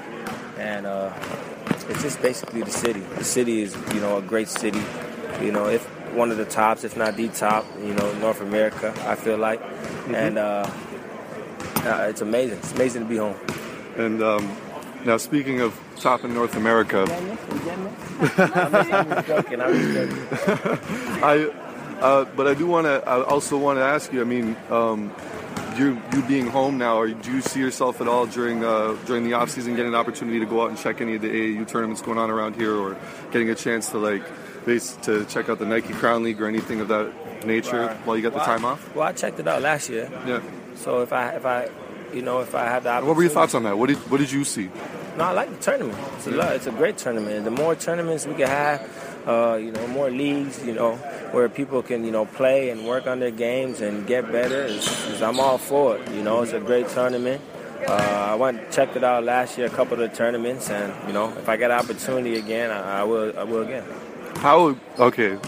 [0.58, 1.12] and uh,
[1.88, 3.00] it's just basically the city.
[3.00, 4.82] The city is you know a great city,
[5.42, 8.94] you know if one of the tops, if not the top, you know North America.
[9.06, 9.60] I feel like,
[10.08, 10.68] and uh,
[11.84, 12.58] uh, it's amazing.
[12.58, 13.36] It's amazing to be home.
[13.96, 14.56] And um,
[15.04, 17.02] Now, speaking of top in North America,
[18.20, 19.60] I'm joking.
[19.60, 20.18] I'm joking.
[21.22, 21.50] I,
[22.00, 23.02] uh, but I do want to.
[23.08, 24.20] I also want to ask you.
[24.20, 25.12] I mean, um,
[25.78, 29.24] you you being home now, or do you see yourself at all during uh, during
[29.24, 31.66] the off season getting an opportunity to go out and check any of the AAU
[31.66, 32.96] tournaments going on around here, or
[33.32, 34.22] getting a chance to like
[34.66, 37.96] base to check out the Nike Crown League or anything of that nature Right.
[38.06, 38.94] while you got the Well, time I- off?
[38.94, 40.10] Well, I checked it out last year.
[40.26, 40.42] Yeah.
[40.74, 41.70] So if I if I
[42.14, 43.76] you know if I have the opportunity, What were your thoughts on that?
[43.78, 44.70] What did what did you see?
[45.16, 45.98] No, I like the tournament.
[46.16, 46.54] It's a lot.
[46.54, 47.44] It's a great tournament.
[47.44, 48.80] The more tournaments we can have,
[49.26, 50.96] uh, you know, more leagues, you know,
[51.32, 54.62] where people can, you know, play and work on their games and get better.
[54.62, 56.10] Is, is I'm all for it.
[56.12, 57.42] You know, it's a great tournament.
[57.86, 57.92] Uh,
[58.32, 61.30] I went checked it out last year, a couple of the tournaments, and you know,
[61.38, 63.38] if I get an opportunity again, I, I will.
[63.38, 63.84] I will again.
[64.36, 64.76] How?
[64.98, 65.38] Okay,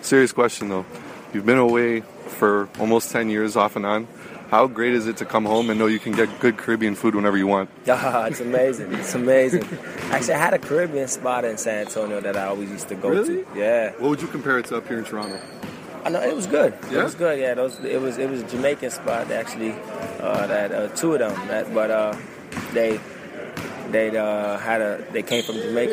[0.00, 0.86] serious question though.
[1.34, 4.06] You've been away for almost ten years, off and on.
[4.50, 7.14] How great is it to come home and know you can get good Caribbean food
[7.14, 7.70] whenever you want?
[7.88, 8.92] Ah, it's amazing.
[8.94, 9.62] It's amazing.
[10.10, 13.08] Actually, I had a Caribbean spot in San Antonio that I always used to go
[13.10, 13.44] Really?
[13.44, 13.46] to.
[13.54, 13.90] Yeah.
[13.92, 15.40] What would you compare it to up here in Toronto?
[16.04, 16.74] I know it was good.
[16.90, 17.00] Yeah?
[17.00, 17.38] It was good.
[17.38, 19.72] Yeah, those it was it was a Jamaican spot actually.
[20.18, 21.34] Uh, that uh, two of them.
[21.48, 22.16] That but uh,
[22.72, 22.98] they
[23.90, 25.92] they uh, had a they came from Jamaica.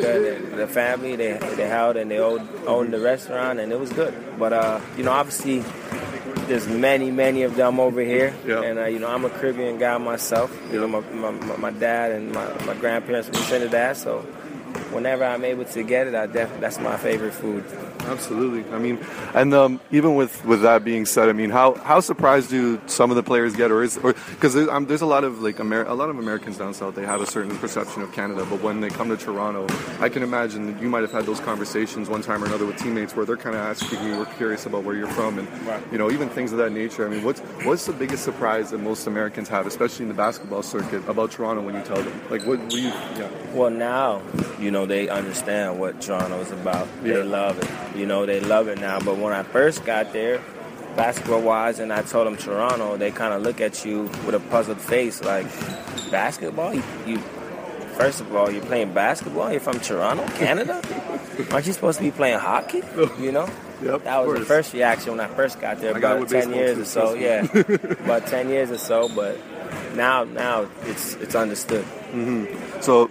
[0.50, 3.92] The, the family they they held and they owned, owned the restaurant and it was
[3.92, 4.14] good.
[4.38, 5.60] But uh, you know obviously
[6.48, 8.34] there's many many of them over here.
[8.46, 8.62] Yeah.
[8.62, 10.56] And uh, you know I'm a Caribbean guy myself.
[10.72, 13.96] You know my my, my, my dad and my, my grandparents from Trinidad.
[13.96, 14.26] So
[14.92, 17.64] whenever I'm able to get it, I def- that's my favorite food.
[18.06, 18.64] Absolutely.
[18.72, 18.98] I mean,
[19.34, 23.10] and um, even with, with that being said, I mean, how, how surprised do some
[23.10, 25.60] of the players get, or is or because there's, um, there's a lot of like
[25.60, 26.94] Amer- a lot of Americans down south.
[26.94, 29.66] They have a certain perception of Canada, but when they come to Toronto,
[30.00, 32.78] I can imagine that you might have had those conversations one time or another with
[32.78, 35.82] teammates where they're kind of asking you, "We're curious about where you're from," and Right.
[35.92, 37.06] you know, even things of that nature.
[37.06, 40.62] I mean, what's what's the biggest surprise that most Americans have, especially in the basketball
[40.62, 42.20] circuit, about Toronto when you tell them?
[42.30, 42.88] Like, what, what do you?
[42.88, 43.28] Yeah.
[43.52, 44.22] Well, now,
[44.58, 46.88] you know, they understand what Toronto is about.
[47.02, 47.14] Yeah.
[47.14, 47.98] They love it.
[47.98, 49.00] You know, they love it now.
[49.00, 50.40] But when I first got there,
[50.96, 54.40] basketball wise, and I told them Toronto, they kind of look at you with a
[54.40, 55.46] puzzled face like,
[56.10, 56.74] basketball?
[56.74, 57.18] You, you,
[57.96, 59.50] first of all, you're playing basketball?
[59.50, 60.82] You're from Toronto, Canada?
[61.52, 62.82] Aren't you supposed to be playing hockey?
[63.18, 63.48] You know?
[63.82, 66.52] Yep, That was the first reaction when I first got there, I about with ten
[66.52, 67.14] years or so.
[67.14, 69.08] Yeah, about ten years or so.
[69.08, 69.38] But
[69.94, 71.84] now, now it's it's understood.
[72.80, 73.08] So,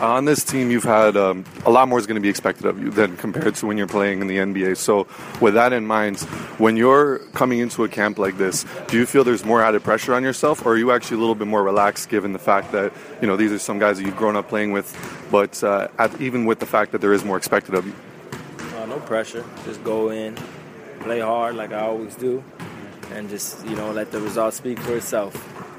[0.00, 2.82] on this team, you've had um, a lot more is going to be expected of
[2.82, 4.76] you than compared to when you're playing in the NBA.
[4.76, 5.06] So,
[5.40, 6.20] with that in mind,
[6.58, 10.14] when you're coming into a camp like this, do you feel there's more added pressure
[10.14, 12.92] on yourself, or are you actually a little bit more relaxed given the fact that
[13.20, 14.88] you know these are some guys that you've grown up playing with,
[15.30, 17.94] but uh, at, even with the fact that there is more expected of you?
[18.76, 19.44] Uh, no pressure.
[19.64, 20.36] Just go in,
[21.00, 22.42] play hard like I always do,
[23.12, 25.34] and just you know let the results speak for itself.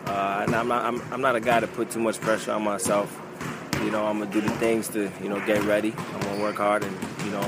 [0.07, 2.63] Uh, and I'm not I'm, I'm not a guy to put too much pressure on
[2.63, 3.21] myself.
[3.85, 5.93] You know I'm gonna do the things to you know get ready.
[6.13, 7.47] I'm gonna work hard and you know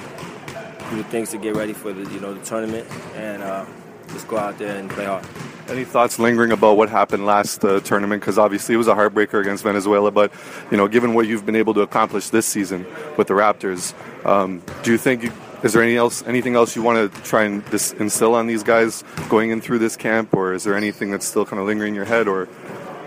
[0.92, 3.66] do the things to get ready for the you know the tournament and uh,
[4.10, 5.26] just go out there and play hard.
[5.68, 8.22] Any thoughts lingering about what happened last uh, tournament?
[8.22, 10.32] Because obviously it was a heartbreaker against Venezuela, but
[10.70, 12.86] you know, given what you've been able to accomplish this season
[13.18, 13.94] with the Raptors,
[14.26, 15.24] um, do you think?
[15.24, 18.46] You, is there any else, anything else you want to try and dis- instill on
[18.46, 21.66] these guys going in through this camp, or is there anything that's still kind of
[21.66, 22.28] lingering in your head?
[22.28, 22.48] Or,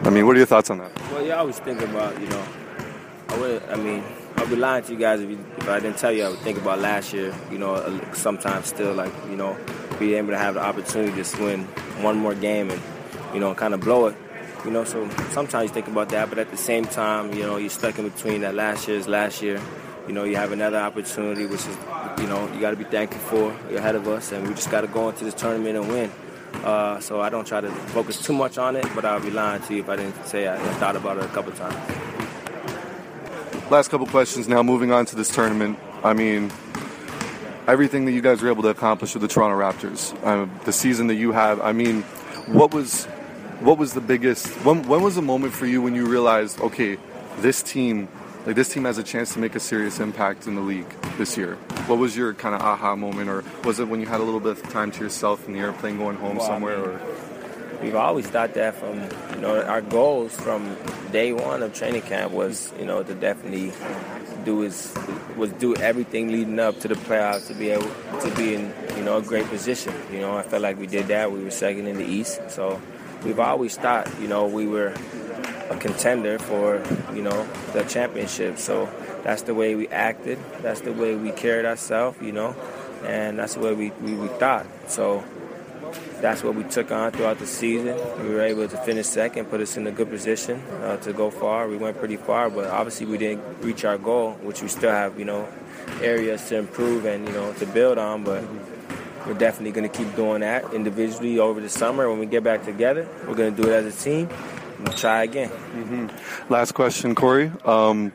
[0.03, 0.91] I mean, what are your thoughts on that?
[1.13, 2.45] Well, you always think about, you know,
[3.31, 4.03] I would, I mean,
[4.37, 6.41] I'd be lying to you guys if, you, if I didn't tell you I would
[6.41, 9.57] think about last year, you know, sometimes still, like, you know,
[9.99, 11.65] being able to have the opportunity to win
[12.03, 12.83] one more game and,
[13.33, 14.17] you know, kind of blow it.
[14.65, 17.57] You know, so sometimes you think about that, but at the same time, you know,
[17.57, 19.61] you're stuck in between that last year's last year.
[20.07, 21.77] You know, you have another opportunity, which is,
[22.19, 23.77] you know, you got to be thankful for.
[23.77, 26.11] Ahead of us, and we just got to go into this tournament and win.
[26.65, 29.63] Uh, so I don't try to focus too much on it, but I'll be lying
[29.63, 32.20] to you if I didn't say I thought about it a couple times.
[33.71, 34.63] Last couple questions now.
[34.63, 35.79] Moving on to this tournament.
[36.03, 36.51] I mean,
[37.69, 41.07] everything that you guys were able to accomplish with the Toronto Raptors, uh, the season
[41.07, 41.61] that you have.
[41.61, 42.03] I mean,
[42.49, 43.05] what was
[43.61, 44.49] what was the biggest?
[44.65, 46.99] When, when was the moment for you when you realized, okay,
[47.39, 48.09] this team,
[48.45, 51.37] like this team has a chance to make a serious impact in the league this
[51.37, 51.55] year?
[51.87, 54.41] What was your kind of aha moment, or was it when you had a little
[54.41, 56.77] bit of time to yourself in the airplane going home Well, I somewhere?
[56.79, 57.01] mean- or
[57.83, 59.01] We've always thought that from,
[59.35, 60.77] you know, our goals from
[61.13, 63.73] day one of training camp was, you know, to definitely
[64.45, 64.95] do is
[65.37, 67.91] was do everything leading up to the playoffs to be able
[68.21, 69.95] to be in, you know, a great position.
[70.13, 71.33] You know, I felt like we did that.
[71.33, 72.81] We were second in the East, so
[73.25, 74.95] we've always thought, you know, we were
[75.71, 76.83] a contender for,
[77.15, 78.59] you know, the championship.
[78.59, 78.91] So
[79.23, 80.39] that's the way we acted.
[80.61, 82.55] That's the way we carried ourselves, you know,
[83.05, 84.67] and that's the way we, we, we thought.
[84.89, 85.25] So
[86.21, 87.97] that's what we took on throughout the season.
[88.23, 91.31] We were able to finish second, put us in a good position uh, to go
[91.31, 91.69] far.
[91.69, 95.19] We went pretty far, but obviously we didn't reach our goal, which we still have,
[95.19, 95.49] you know,
[96.03, 98.25] areas to improve and you know to build on.
[98.25, 98.45] But
[99.27, 102.09] we're definitely going to keep doing that individually over the summer.
[102.09, 104.29] When we get back together, we're going to do it as a team
[104.79, 105.51] and try again.
[105.51, 106.53] Mm-hmm.
[106.53, 107.53] Last question, Cory.
[107.65, 108.13] Um,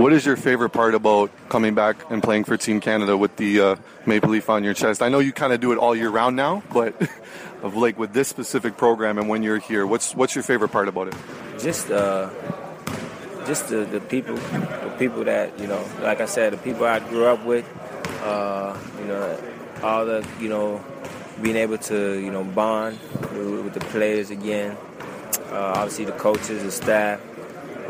[0.00, 3.60] what is your favorite part about coming back and playing for Team Canada with the
[3.60, 5.02] uh, maple leaf on your chest?
[5.02, 6.94] I know you kind of do it all year round now, but
[7.62, 10.88] of like with this specific program and when you're here, what's what's your favorite part
[10.88, 11.14] about it?
[11.58, 12.30] Just uh,
[13.46, 17.00] just the, the people, the people that you know, like I said, the people I
[17.00, 17.68] grew up with.
[18.22, 19.40] Uh, you know,
[19.82, 20.84] all the you know,
[21.42, 22.98] being able to you know bond
[23.32, 24.76] with, with the players again.
[25.50, 27.20] Uh, obviously, the coaches, the staff,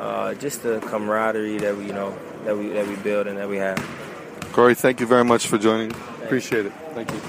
[0.01, 3.49] uh, just the camaraderie that we you know that we that we build and that
[3.49, 3.79] we have.
[4.53, 5.93] Cory, thank you very much for joining.
[6.25, 6.73] Appreciate it.
[6.95, 7.21] Thank you.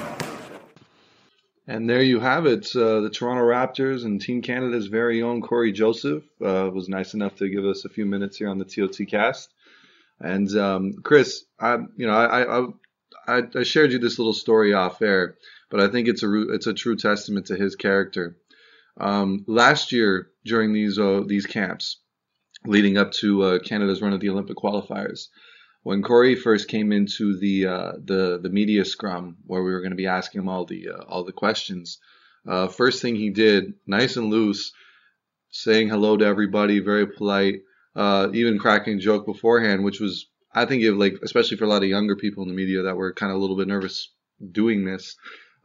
[1.67, 2.75] And there you have it.
[2.75, 7.35] Uh, the Toronto Raptors and Team Canada's very own Cory Joseph uh, was nice enough
[7.35, 9.53] to give us a few minutes here on the TOT cast.
[10.19, 12.67] And um, Chris, I, you know, I,
[13.27, 15.37] I, I shared you this little story off air,
[15.69, 18.37] but I think it's a it's a true testament to his character.
[18.99, 22.00] Um, last year during these uh, these camps,
[22.65, 25.27] leading up to uh, Canada's run of the Olympic qualifiers,
[25.83, 29.91] when Cory first came into the uh, the the media scrum where we were going
[29.91, 31.99] to be asking him all the uh, all the questions,
[32.47, 34.73] uh, first thing he did, nice and loose,
[35.49, 37.61] saying hello to everybody, very polite,
[37.95, 41.69] uh, even cracking a joke beforehand, which was I think it like especially for a
[41.69, 44.09] lot of younger people in the media that were kind of a little bit nervous
[44.51, 45.15] doing this,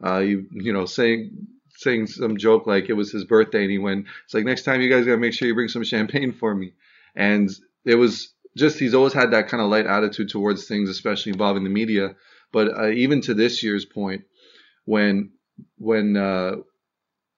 [0.03, 3.77] uh, you you know saying saying some joke like it was his birthday and he
[3.77, 6.55] went it's like next time you guys gotta make sure you bring some champagne for
[6.55, 6.73] me
[7.17, 7.49] and
[7.83, 11.63] it was just he's always had that kind of light attitude towards things, especially involving
[11.63, 12.15] the media.
[12.53, 14.21] But uh, even to this year's point,
[14.85, 15.31] when
[15.77, 16.57] when uh,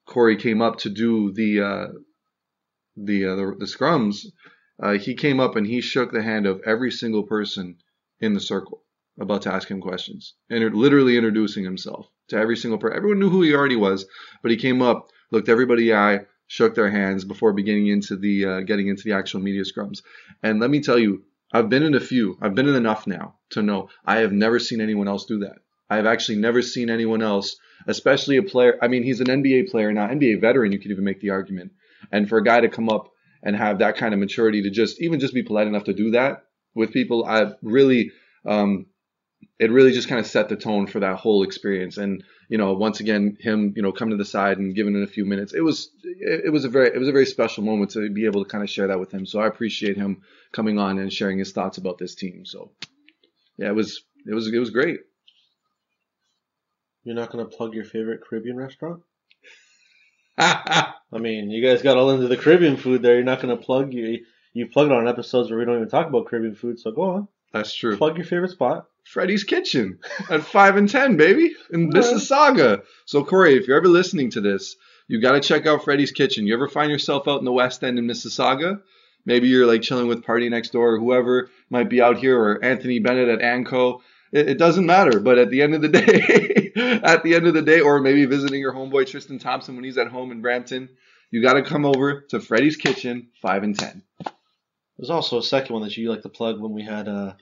[0.05, 1.87] Cory came up to do the uh,
[2.97, 4.25] the, uh, the, the scrums,
[4.83, 7.77] uh, he came up and he shook the hand of every single person
[8.19, 8.83] in the circle
[9.19, 12.97] about to ask him questions, and literally introducing himself to every single person.
[12.97, 14.05] Everyone knew who he already was,
[14.41, 18.59] but he came up, looked everybody eye, shook their hands before beginning into the uh,
[18.61, 20.01] getting into the actual media scrums.
[20.43, 22.37] And let me tell you, I've been in a few.
[22.41, 25.59] I've been in enough now to know I have never seen anyone else do that.
[25.89, 27.55] I have actually never seen anyone else,
[27.87, 28.79] especially a player.
[28.81, 30.71] I mean, he's an NBA player now, NBA veteran.
[30.71, 31.71] You could even make the argument.
[32.11, 33.09] And for a guy to come up
[33.43, 36.11] and have that kind of maturity to just even just be polite enough to do
[36.11, 38.11] that with people, I really,
[38.45, 38.87] um,
[39.59, 41.97] it really just kind of set the tone for that whole experience.
[41.97, 45.03] And you know, once again, him, you know, coming to the side and giving it
[45.03, 45.53] a few minutes.
[45.53, 48.43] It was, it, was a very, it was a very special moment to be able
[48.43, 49.27] to kind of share that with him.
[49.27, 52.45] So I appreciate him coming on and sharing his thoughts about this team.
[52.45, 52.71] So
[53.57, 55.01] yeah, it was, it was, it was great.
[57.03, 59.03] You're not going to plug your favorite Caribbean restaurant?
[60.39, 63.13] I mean, you guys got all into the Caribbean food there.
[63.15, 64.25] You're not going to plug you.
[64.53, 66.79] You plugged on episodes where we don't even talk about Caribbean food.
[66.79, 67.27] So go on.
[67.53, 67.95] That's true.
[67.95, 68.87] Plug your favorite spot.
[69.05, 72.83] Freddy's Kitchen at five and ten, baby, in Mississauga.
[73.05, 74.75] So Cory, if you're ever listening to this,
[75.07, 76.45] you got to check out Freddy's Kitchen.
[76.45, 78.81] You ever find yourself out in the West End in Mississauga?
[79.25, 82.63] Maybe you're like chilling with Party Next Door or whoever might be out here, or
[82.63, 84.01] Anthony Bennett at Anco.
[84.31, 85.19] It, it doesn't matter.
[85.19, 86.71] But at the end of the day,
[87.03, 89.97] at the end of the day, or maybe visiting your homeboy Tristan Thompson when he's
[89.97, 90.89] at home in Brampton,
[91.31, 94.03] you got to come over to Freddy's Kitchen, five and ten.
[94.97, 97.33] There's also a second one that you like to plug when we had uh,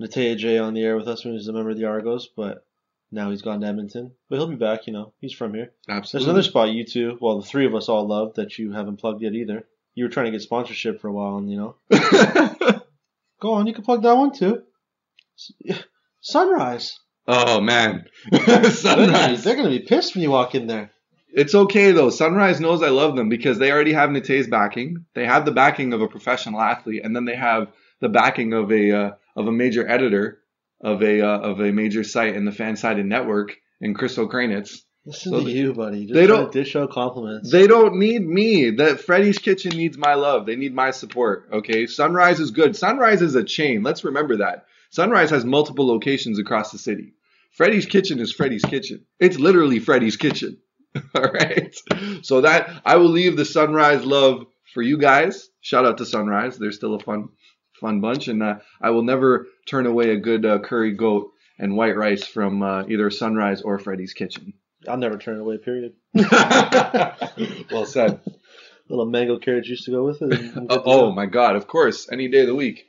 [0.00, 2.28] Natey Adjei on the air with us when he was a member of the Argos,
[2.36, 2.64] but
[3.10, 4.12] now he's gone to Edmonton.
[4.28, 5.12] But he'll be back, you know.
[5.20, 5.72] He's from here.
[5.88, 6.18] Absolutely.
[6.18, 8.96] There's another spot you two, well, the three of us all love that you haven't
[8.96, 9.66] plugged yet either.
[9.94, 11.76] You were trying to get sponsorship for a while, and you know.
[13.40, 14.62] Go on, you can plug that one too.
[16.20, 16.98] Sunrise.
[17.26, 18.06] Oh man,
[18.70, 19.44] Sunrise.
[19.44, 20.90] They're gonna be pissed when you walk in there.
[21.34, 22.10] It's okay though.
[22.10, 25.06] Sunrise knows I love them because they already have Natey's backing.
[25.14, 27.68] They have the backing of a professional athlete, and then they have
[28.00, 30.40] the backing of a uh, of a major editor
[30.80, 34.80] of a uh, of a major site in the FanSided network in Chris Okrainetz.
[35.04, 36.06] Listen so to you, buddy.
[36.06, 37.50] Just they don't dish out compliments.
[37.50, 38.70] They don't need me.
[38.70, 40.46] That Freddy's Kitchen needs my love.
[40.46, 41.48] They need my support.
[41.52, 42.76] Okay, Sunrise is good.
[42.76, 43.82] Sunrise is a chain.
[43.82, 44.66] Let's remember that.
[44.90, 47.14] Sunrise has multiple locations across the city.
[47.50, 49.04] Freddy's Kitchen is Freddy's Kitchen.
[49.18, 50.58] It's literally Freddy's Kitchen.
[51.14, 51.74] All right.
[52.22, 55.50] So that I will leave the Sunrise love for you guys.
[55.60, 56.58] Shout out to Sunrise.
[56.58, 57.30] They're still a fun,
[57.82, 61.76] fun bunch, and uh, I will never turn away a good uh, curry goat and
[61.76, 64.54] white rice from uh, either Sunrise or Freddy's Kitchen.
[64.88, 65.58] I'll never turn away.
[65.58, 65.92] Period.
[66.14, 68.20] well said.
[68.24, 70.52] A little mango carrot juice to go with it.
[70.70, 71.56] oh, oh my God!
[71.56, 72.86] Of course, any day of the week.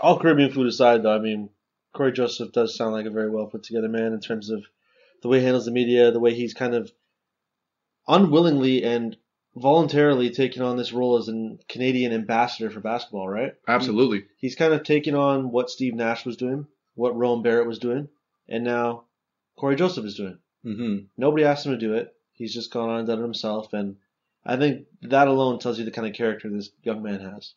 [0.00, 1.50] All Caribbean food aside, though, I mean,
[1.92, 4.64] Cory Joseph does sound like a very well put together man in terms of
[5.22, 6.92] the way he handles the media, the way he's kind of
[8.06, 9.16] unwillingly and
[9.56, 13.54] voluntarily taken on this role as a Canadian ambassador for basketball, right?
[13.66, 14.24] Absolutely.
[14.36, 18.08] He's kind of taken on what Steve Nash was doing, what Rowan Barrett was doing,
[18.48, 19.04] and now
[19.56, 20.38] Cory Joseph is doing.
[20.62, 22.12] hmm Nobody asked him to do it.
[22.32, 23.96] He's just gone on and done it himself, and
[24.44, 27.54] I think that alone tells you the kind of character this young man has,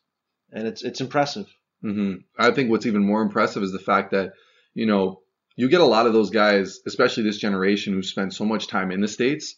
[0.52, 1.48] and it's it's impressive.
[1.82, 4.34] hmm I think what's even more impressive is the fact that,
[4.74, 5.22] you know,
[5.56, 8.90] you get a lot of those guys, especially this generation who spend so much time
[8.92, 9.56] in the States.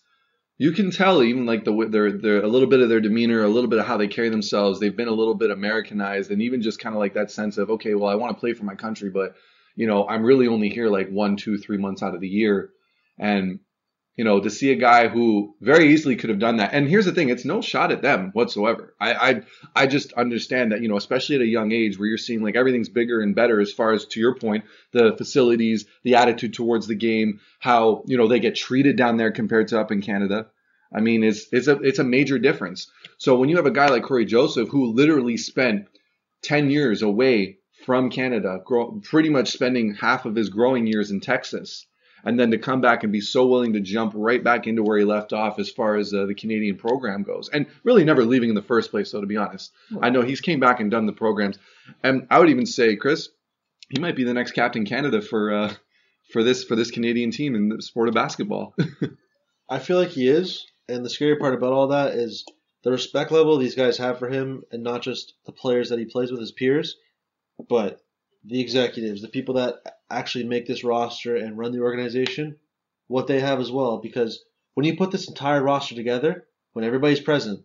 [0.57, 3.49] You can tell even like the their their a little bit of their demeanor, a
[3.49, 4.79] little bit of how they carry themselves.
[4.79, 7.69] They've been a little bit Americanized, and even just kind of like that sense of
[7.71, 9.35] okay, well, I want to play for my country, but
[9.75, 12.69] you know, I'm really only here like one, two, three months out of the year,
[13.17, 13.59] and
[14.15, 16.73] you know, to see a guy who very easily could have done that.
[16.73, 18.93] And here's the thing, it's no shot at them whatsoever.
[18.99, 19.41] I, I,
[19.75, 22.55] I just understand that, you know, especially at a young age where you're seeing like
[22.55, 26.85] everything's bigger and better as far as to your point, the facilities, the attitude towards
[26.85, 30.47] the game, how, you know, they get treated down there compared to up in Canada.
[30.95, 32.91] I mean, it's, it's a, it's a major difference.
[33.17, 35.87] So when you have a guy like Cory Joseph who literally spent
[36.43, 41.19] 10 years away from Canada, grow, pretty much spending half of his growing years in
[41.19, 41.87] Texas,
[42.23, 44.97] and then to come back and be so willing to jump right back into where
[44.97, 48.49] he left off as far as uh, the Canadian program goes, and really never leaving
[48.49, 49.11] in the first place.
[49.11, 49.71] So to be honest,
[50.01, 51.57] I know he's came back and done the programs,
[52.03, 53.29] and I would even say, Chris,
[53.89, 55.73] he might be the next captain Canada for uh,
[56.31, 58.75] for this for this Canadian team in the sport of basketball.
[59.69, 62.45] I feel like he is, and the scary part about all that is
[62.83, 66.05] the respect level these guys have for him, and not just the players that he
[66.05, 66.97] plays with, his peers,
[67.69, 68.01] but
[68.43, 69.75] the executives, the people that
[70.09, 72.57] actually make this roster and run the organization,
[73.07, 73.97] what they have as well.
[73.97, 77.63] Because when you put this entire roster together, when everybody's present,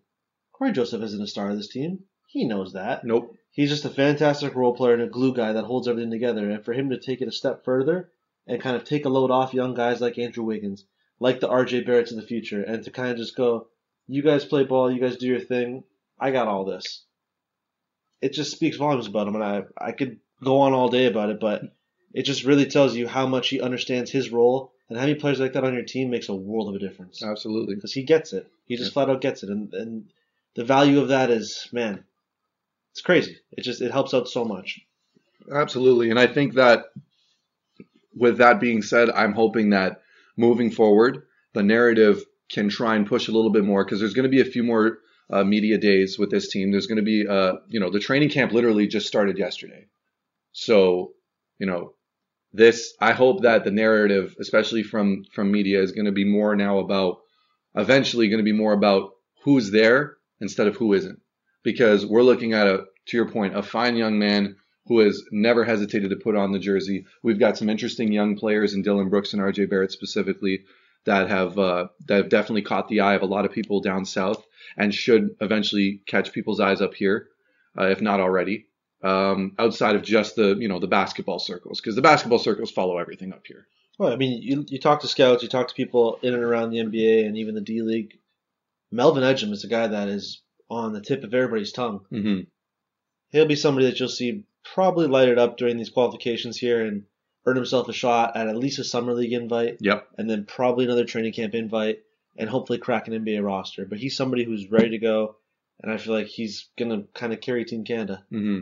[0.53, 2.01] Cory Joseph isn't a star of this team.
[2.27, 3.05] He knows that.
[3.05, 3.37] nope.
[3.51, 6.51] He's just a fantastic role player and a glue guy that holds everything together.
[6.51, 8.11] And for him to take it a step further
[8.47, 10.85] and kind of take a load off young guys like Andrew Wiggins,
[11.19, 13.69] like the RJ Barretts in the future, and to kind of just go,
[14.07, 15.85] you guys play ball, you guys do your thing,
[16.21, 17.05] I got all this.
[18.21, 21.31] It just speaks volumes about him, and I I could go on all day about
[21.31, 21.63] it, but
[22.15, 25.53] it just really tells you how much he understands his role, and having players like
[25.53, 27.75] that on your team makes a world of a difference Absolutely.
[27.75, 28.51] because he gets it.
[28.67, 30.11] He just flat out gets it, and and
[30.55, 32.05] the value of that is man,
[32.93, 33.39] it's crazy.
[33.53, 34.81] It just it helps out so much.
[35.53, 36.11] Absolutely.
[36.11, 36.87] And I think that
[38.15, 40.03] with that being said, I'm hoping that
[40.37, 41.23] moving forward,
[41.53, 44.41] the narrative can try and push a little bit more because there's going to be
[44.41, 44.99] a few more
[45.31, 46.71] uh, media days with this team.
[46.71, 49.87] There's going to be, uh, you know, the training camp literally just started yesterday.
[50.61, 51.13] So,
[51.61, 51.95] you know,
[52.53, 56.57] this, I hope that the narrative, especially from, from media, is going to be more
[56.57, 57.19] now about,
[57.77, 59.13] eventually going to be more about
[59.45, 61.21] who's there instead of who isn't.
[61.63, 64.57] Because we're looking at a, to your point, a fine young man
[64.87, 67.07] who has never hesitated to put on the jersey.
[67.23, 70.65] We've got some interesting young players in Dillon Brooks and RJ Barrett specifically
[71.05, 74.05] that have uh, that have definitely caught the eye of a lot of people down
[74.05, 74.45] south
[74.77, 77.29] and should eventually catch people's eyes up here,
[77.79, 78.68] uh, if not already.
[79.03, 82.99] Um, outside of just the you know the basketball circles, because the basketball circles follow
[82.99, 83.67] everything up here.
[83.99, 86.71] Well, I mean, you you talk to scouts, you talk to people in and around
[86.71, 88.19] the NBA and even the D League.
[88.91, 92.07] Melvin Ejim is a guy that is on the tip of everybody's tongue.
[92.11, 92.41] hmm
[93.31, 97.05] He'll be somebody that you'll see probably light it up during these qualifications here and
[97.47, 100.09] earn himself a shot at at least a summer league invite, Yep.
[100.19, 102.01] and then probably another training camp invite,
[102.37, 103.85] and hopefully crack an NBA roster.
[103.85, 105.37] But he's somebody who's ready to go,
[105.81, 108.25] and I feel like he's gonna kind of carry Team Canada.
[108.31, 108.61] hmm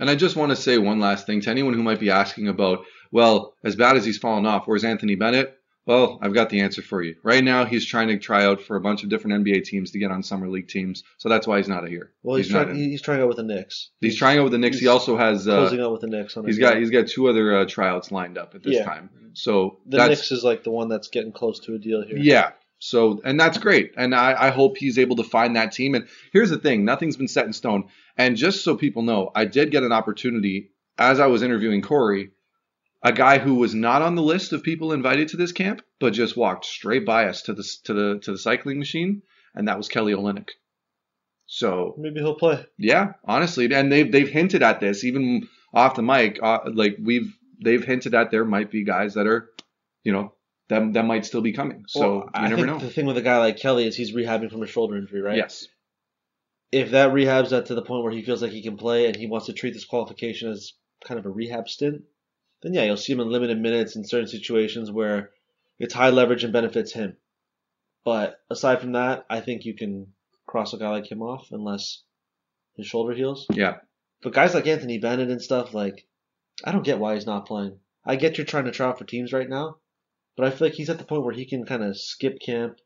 [0.00, 2.48] And I just want to say one last thing to anyone who might be asking
[2.48, 5.56] about, well, as bad as he's fallen off, where's Anthony Bennett?
[5.86, 7.14] Well, I've got the answer for you.
[7.22, 9.98] Right now, he's trying to try out for a bunch of different NBA teams to
[9.98, 12.10] get on summer league teams, so that's why he's not here.
[12.22, 12.76] Well, he's, not trying.
[12.76, 13.90] He's trying out with the Knicks.
[14.00, 14.78] He's trying out with the Knicks.
[14.78, 16.38] He also has uh, closing out with the Knicks.
[16.38, 18.84] On he's got he's got two other uh, tryouts lined up at this Yeah.
[18.86, 19.10] time.
[19.34, 22.16] So the Knicks is like the one that's getting close to a deal here.
[22.16, 22.52] yeah.
[22.86, 25.94] So and that's great, and I, I hope he's able to find that team.
[25.94, 27.88] And here's the thing: nothing's been set in stone.
[28.18, 32.32] And just so people know, I did get an opportunity as I was interviewing Cory,
[33.02, 36.12] a guy who was not on the list of people invited to this camp, but
[36.12, 39.22] just walked straight by us to the to the to the cycling machine,
[39.54, 40.50] and that was Kelly Olynyk.
[41.46, 42.66] So Maybe he'll play.
[42.76, 46.38] yeah, honestly, and they've they've hinted at this even off the mic.
[46.42, 49.48] Uh, like we've they've hinted at there might be guys that are,
[50.02, 50.34] you know,
[50.68, 51.84] that that might still be coming.
[51.88, 52.78] So Well, you I never think know.
[52.78, 55.36] the thing with a guy like Kelly is he's rehabbing from a shoulder injury, right?
[55.36, 55.66] Yes.
[56.72, 59.14] If that rehabs that to the point where he feels like he can play and
[59.14, 60.72] he wants to treat this qualification as
[61.06, 62.02] kind of a rehab stint,
[62.62, 65.30] then yeah, you'll see him in limited minutes in certain situations where
[65.78, 67.16] it's high leverage and benefits him.
[68.04, 70.08] But aside from that, I think you can
[70.46, 72.02] cross a guy like him off unless
[72.76, 73.46] his shoulder heals.
[73.52, 73.76] Yeah.
[74.22, 76.06] But guys like Anthony Bennett and stuff, like,
[76.64, 77.78] I don't get why he's not playing.
[78.04, 79.76] I get you're trying to try out for teams right now,
[80.36, 82.78] but I feel like he's at the point where he can kind of skip camp,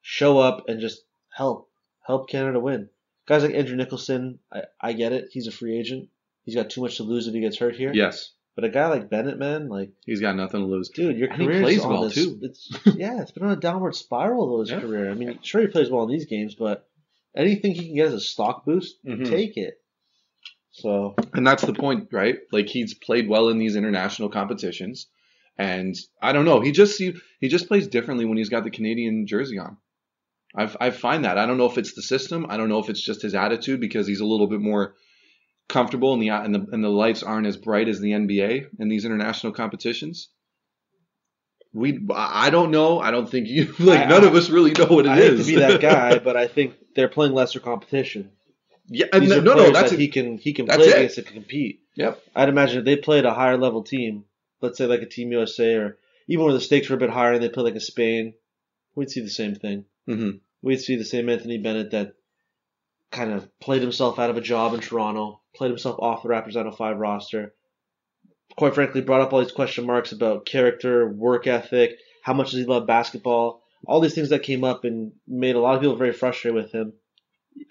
[0.00, 1.02] show up and just
[1.34, 1.68] help
[2.06, 2.88] help Canada win.
[3.26, 5.28] Guys like Andrew Nicholson, I, I get it.
[5.32, 6.08] He's a free agent.
[6.44, 7.92] He's got too much to lose if he gets hurt here.
[7.94, 10.88] Yes, But a guy like Bennett, man, like he's got nothing to lose.
[10.88, 12.38] dude, your career plays on well, this, too.
[12.42, 14.80] It's yeah, it's been on a downward spiral though his Yeah.
[14.80, 15.10] career.
[15.10, 16.88] I mean, sure he plays well in these games, but
[17.36, 19.28] anything he can get as a stock boost, Mhm.
[19.30, 19.80] take it.
[20.72, 22.38] So And that's the point, right?
[22.50, 25.06] Like he's played well in these international competitions,
[25.58, 26.60] and I don't know.
[26.60, 29.76] He just he, he just plays differently when he's got the Canadian jersey on.
[30.54, 32.46] I've I find that I don't know if it's the system.
[32.48, 34.94] I don't know if it's just his attitude because he's a little bit more
[35.68, 38.88] comfortable and the and the and the lights aren't as bright as the NBA in
[38.88, 40.28] these international competitions.
[41.72, 43.00] We I I don't know.
[43.00, 45.38] I don't think you like I- none of us really know what it I is.
[45.46, 48.30] hate to be that guy, but I think they're playing lesser competition.
[48.88, 50.94] yeah, and These no, no, that's that a, he can he can play it.
[50.96, 51.80] against and compete.
[51.94, 52.22] yep.
[52.36, 54.24] I'd imagine if they played a higher level team,
[54.62, 55.98] let's say like a Team USA or
[56.28, 58.34] even where the stakes were a bit higher and they played like a Spain,
[58.94, 59.84] we'd see the same thing.
[60.06, 60.30] hmm
[60.62, 62.14] We'd see the same Anthony Bennett that
[63.10, 66.56] kind of played himself out of a job in Toronto, played himself off the Raptors
[66.56, 67.54] out of five roster.
[68.56, 72.60] Quite frankly, brought up all these question marks about character, work ethic, how much does
[72.60, 75.96] he love basketball, all these things that came up and made a lot of people
[75.96, 76.92] very frustrated with him.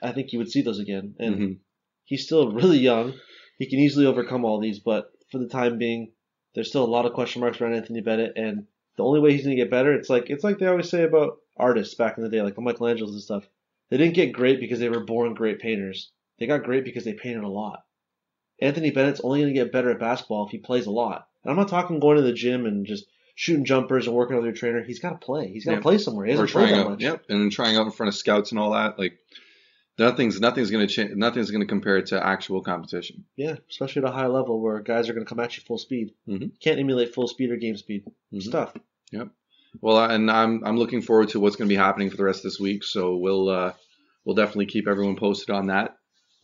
[0.03, 1.15] I think you would see those again.
[1.19, 1.57] And Mhm.
[2.05, 3.13] he's still really young.
[3.57, 6.11] He can easily overcome all these, but for the time being,
[6.53, 8.65] there's still a lot of question marks around Anthony Bennett, and
[8.97, 11.37] the only way he's gonna get better, it's like it's like they always say about
[11.57, 13.47] artists back in the day, like the Michelangelos and stuff.
[13.89, 16.11] They didn't get great because they were born great painters.
[16.39, 17.83] They got great because they painted a lot.
[18.61, 21.27] Anthony Bennett's only gonna get better at basketball if he plays a lot.
[21.43, 24.45] And I'm not talking going to the gym and just shooting jumpers and working with
[24.45, 24.83] your trainer.
[24.83, 25.51] He's got to play.
[25.51, 25.81] He's got to Yeah.
[25.81, 26.25] play somewhere.
[26.25, 27.01] He hasn't played trying that out, much.
[27.01, 28.99] yep, and then trying out in front of scouts and all that.
[28.99, 29.17] Like
[30.05, 31.15] nothing's nothing's gonna change.
[31.15, 33.25] Nothing's gonna compare to actual competition.
[33.37, 35.77] Yeah, especially at a high level where guys are going to come at you full
[35.77, 36.13] speed.
[36.27, 36.51] Mhm.
[36.59, 38.05] Can't emulate full speed or game speed.
[38.33, 38.41] Mhm.
[38.41, 38.73] Stuff.
[39.11, 39.29] Yep.
[39.81, 42.43] Well, and I'm I'm looking forward to what's gonna be happening for the rest of
[42.51, 42.83] this week.
[42.83, 43.73] So we'll uh,
[44.25, 45.95] we'll definitely keep everyone posted on that.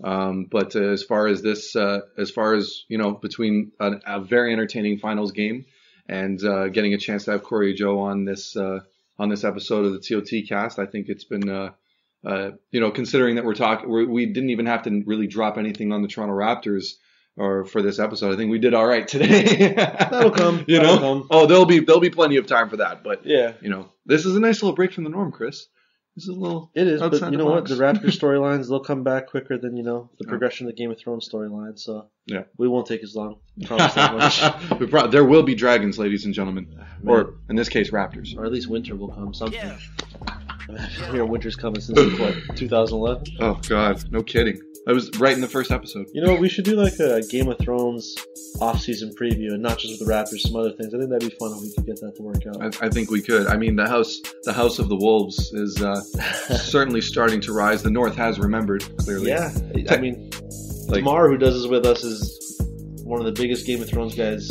[0.03, 3.93] Um, but uh, as far as this, uh, as far as you know, between a,
[4.05, 5.66] a very entertaining finals game
[6.08, 8.82] and uh, getting a chance to have Cory Joe on this uh,
[9.20, 11.49] on this episode of the TOT cast, I think it's been
[12.28, 15.91] uh, you know considering that we're talking, we didn't even have to really drop anything
[15.93, 16.93] on the Toronto Raptors
[17.38, 18.34] or for this episode.
[18.34, 19.73] I think we did all right today.
[19.78, 20.65] That'll come.
[20.67, 21.28] You That'll know, come.
[21.32, 24.25] oh, there'll be there'll be plenty of time for that, but Yeah, you know, this
[24.25, 25.67] is a nice little break from the norm, Chris.
[26.18, 26.72] This is a little.
[26.74, 26.99] it is.
[26.99, 27.68] But you know what?
[27.68, 30.30] The Raptors storylines they'll come back quicker than you know the Yeah.
[30.30, 31.78] progression of the Game of Thrones storyline.
[31.78, 32.45] So Yeah.
[32.57, 33.36] we won't take as long.
[33.65, 34.15] Promise that
[34.72, 34.80] much.
[34.80, 37.15] We pro- there will be dragons, ladies and gentlemen, Man.
[37.15, 38.36] or in this case, raptors.
[38.36, 39.32] or at least winter will come.
[39.36, 39.61] Something.
[41.11, 43.38] Here, winter's coming since what 2011.
[43.39, 44.59] Oh God, no kidding.
[44.88, 46.07] I was right in the first episode.
[46.13, 46.39] You know, what?
[46.41, 48.15] we should do like a Game of Thrones
[48.61, 50.93] off-season preview, and not just with the Raptors, some other things.
[50.93, 52.81] I think that'd be fun if we could get that to work out.
[52.81, 53.47] I, I think we could.
[53.47, 56.01] I mean, the house, the house of the wolves, is uh,
[56.55, 57.83] certainly starting to rise.
[57.83, 59.29] The North has remembered clearly.
[59.29, 59.51] Yeah,
[59.89, 60.29] I mean,
[60.88, 62.61] Like- Tamar, who does this with us, is
[63.03, 64.49] one of the biggest Game of Thrones guys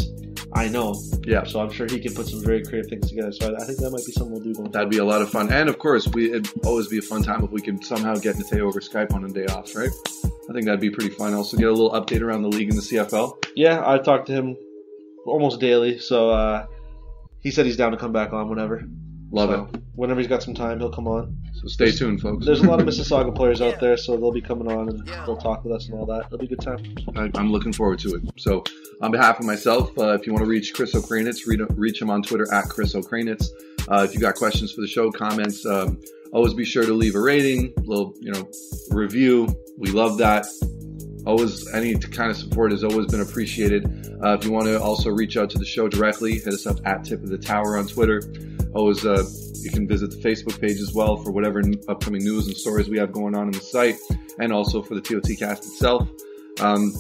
[0.57, 0.95] I know.
[1.25, 1.45] Yeah.
[1.45, 3.31] So I'm sure he can put some very creative things together.
[3.31, 5.21] So I, I think that might be something we'll do going That'd be a lot
[5.21, 7.85] of fun, and of course, we it'd always be a fun time if we could
[7.85, 9.91] somehow get Nate over Skype on a day off, right?
[10.49, 11.35] I think that'd be pretty fun.
[11.35, 13.45] Also, get a little update around the league and the CFL.
[13.55, 14.57] Yeah, I talk to him
[15.27, 16.67] almost daily, so uh,
[17.41, 18.83] he said he's down to come back on whenever.
[19.31, 21.37] Love So Whenever he's got some time, he'll come on.
[21.55, 22.45] So stay tuned, folks.
[22.45, 25.39] There's a lot of Mississauga players out there, so they'll be coming on and they'll
[25.39, 26.27] talk with us and all that.
[26.27, 26.95] It'll be a good time.
[27.17, 28.23] I, I'm looking forward to it.
[28.37, 28.63] So,
[29.01, 32.11] on behalf of myself, uh, if you want to reach Chris Okrainetz, read, reach him
[32.11, 33.49] on Twitter at Chris Okrainetz.
[33.89, 36.01] Uh, if you got questions for the show, comments, um,
[36.33, 38.49] always be sure to leave a rating, a little, you know,
[38.91, 39.49] review.
[39.79, 40.47] We love that.
[41.27, 43.85] Always, any kind of support has always been appreciated.
[44.23, 46.79] Uh, if you want to also reach out to the show directly, hit us up
[46.87, 48.23] at Tip of the Tower on Twitter.
[48.75, 49.25] Always, uh,
[49.61, 52.99] you can visit the Facebook page as well for whatever upcoming news and stories we
[52.99, 53.97] have going on in the site,
[54.39, 56.09] and also for the TOT cast itself.
[56.61, 56.95] Um,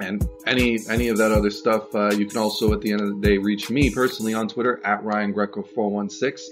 [0.00, 3.08] and any any of that other stuff, uh, you can also at the end of
[3.08, 6.48] the day reach me personally on Twitter at Ryan Greco four one six.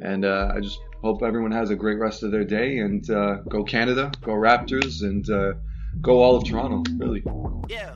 [0.00, 3.36] And uh, I just hope everyone has a great rest of their day and uh,
[3.48, 5.52] go Canada, go Raptors, and uh,
[6.00, 6.82] go all of Toronto.
[6.96, 7.22] Really.
[7.68, 7.94] Yeah.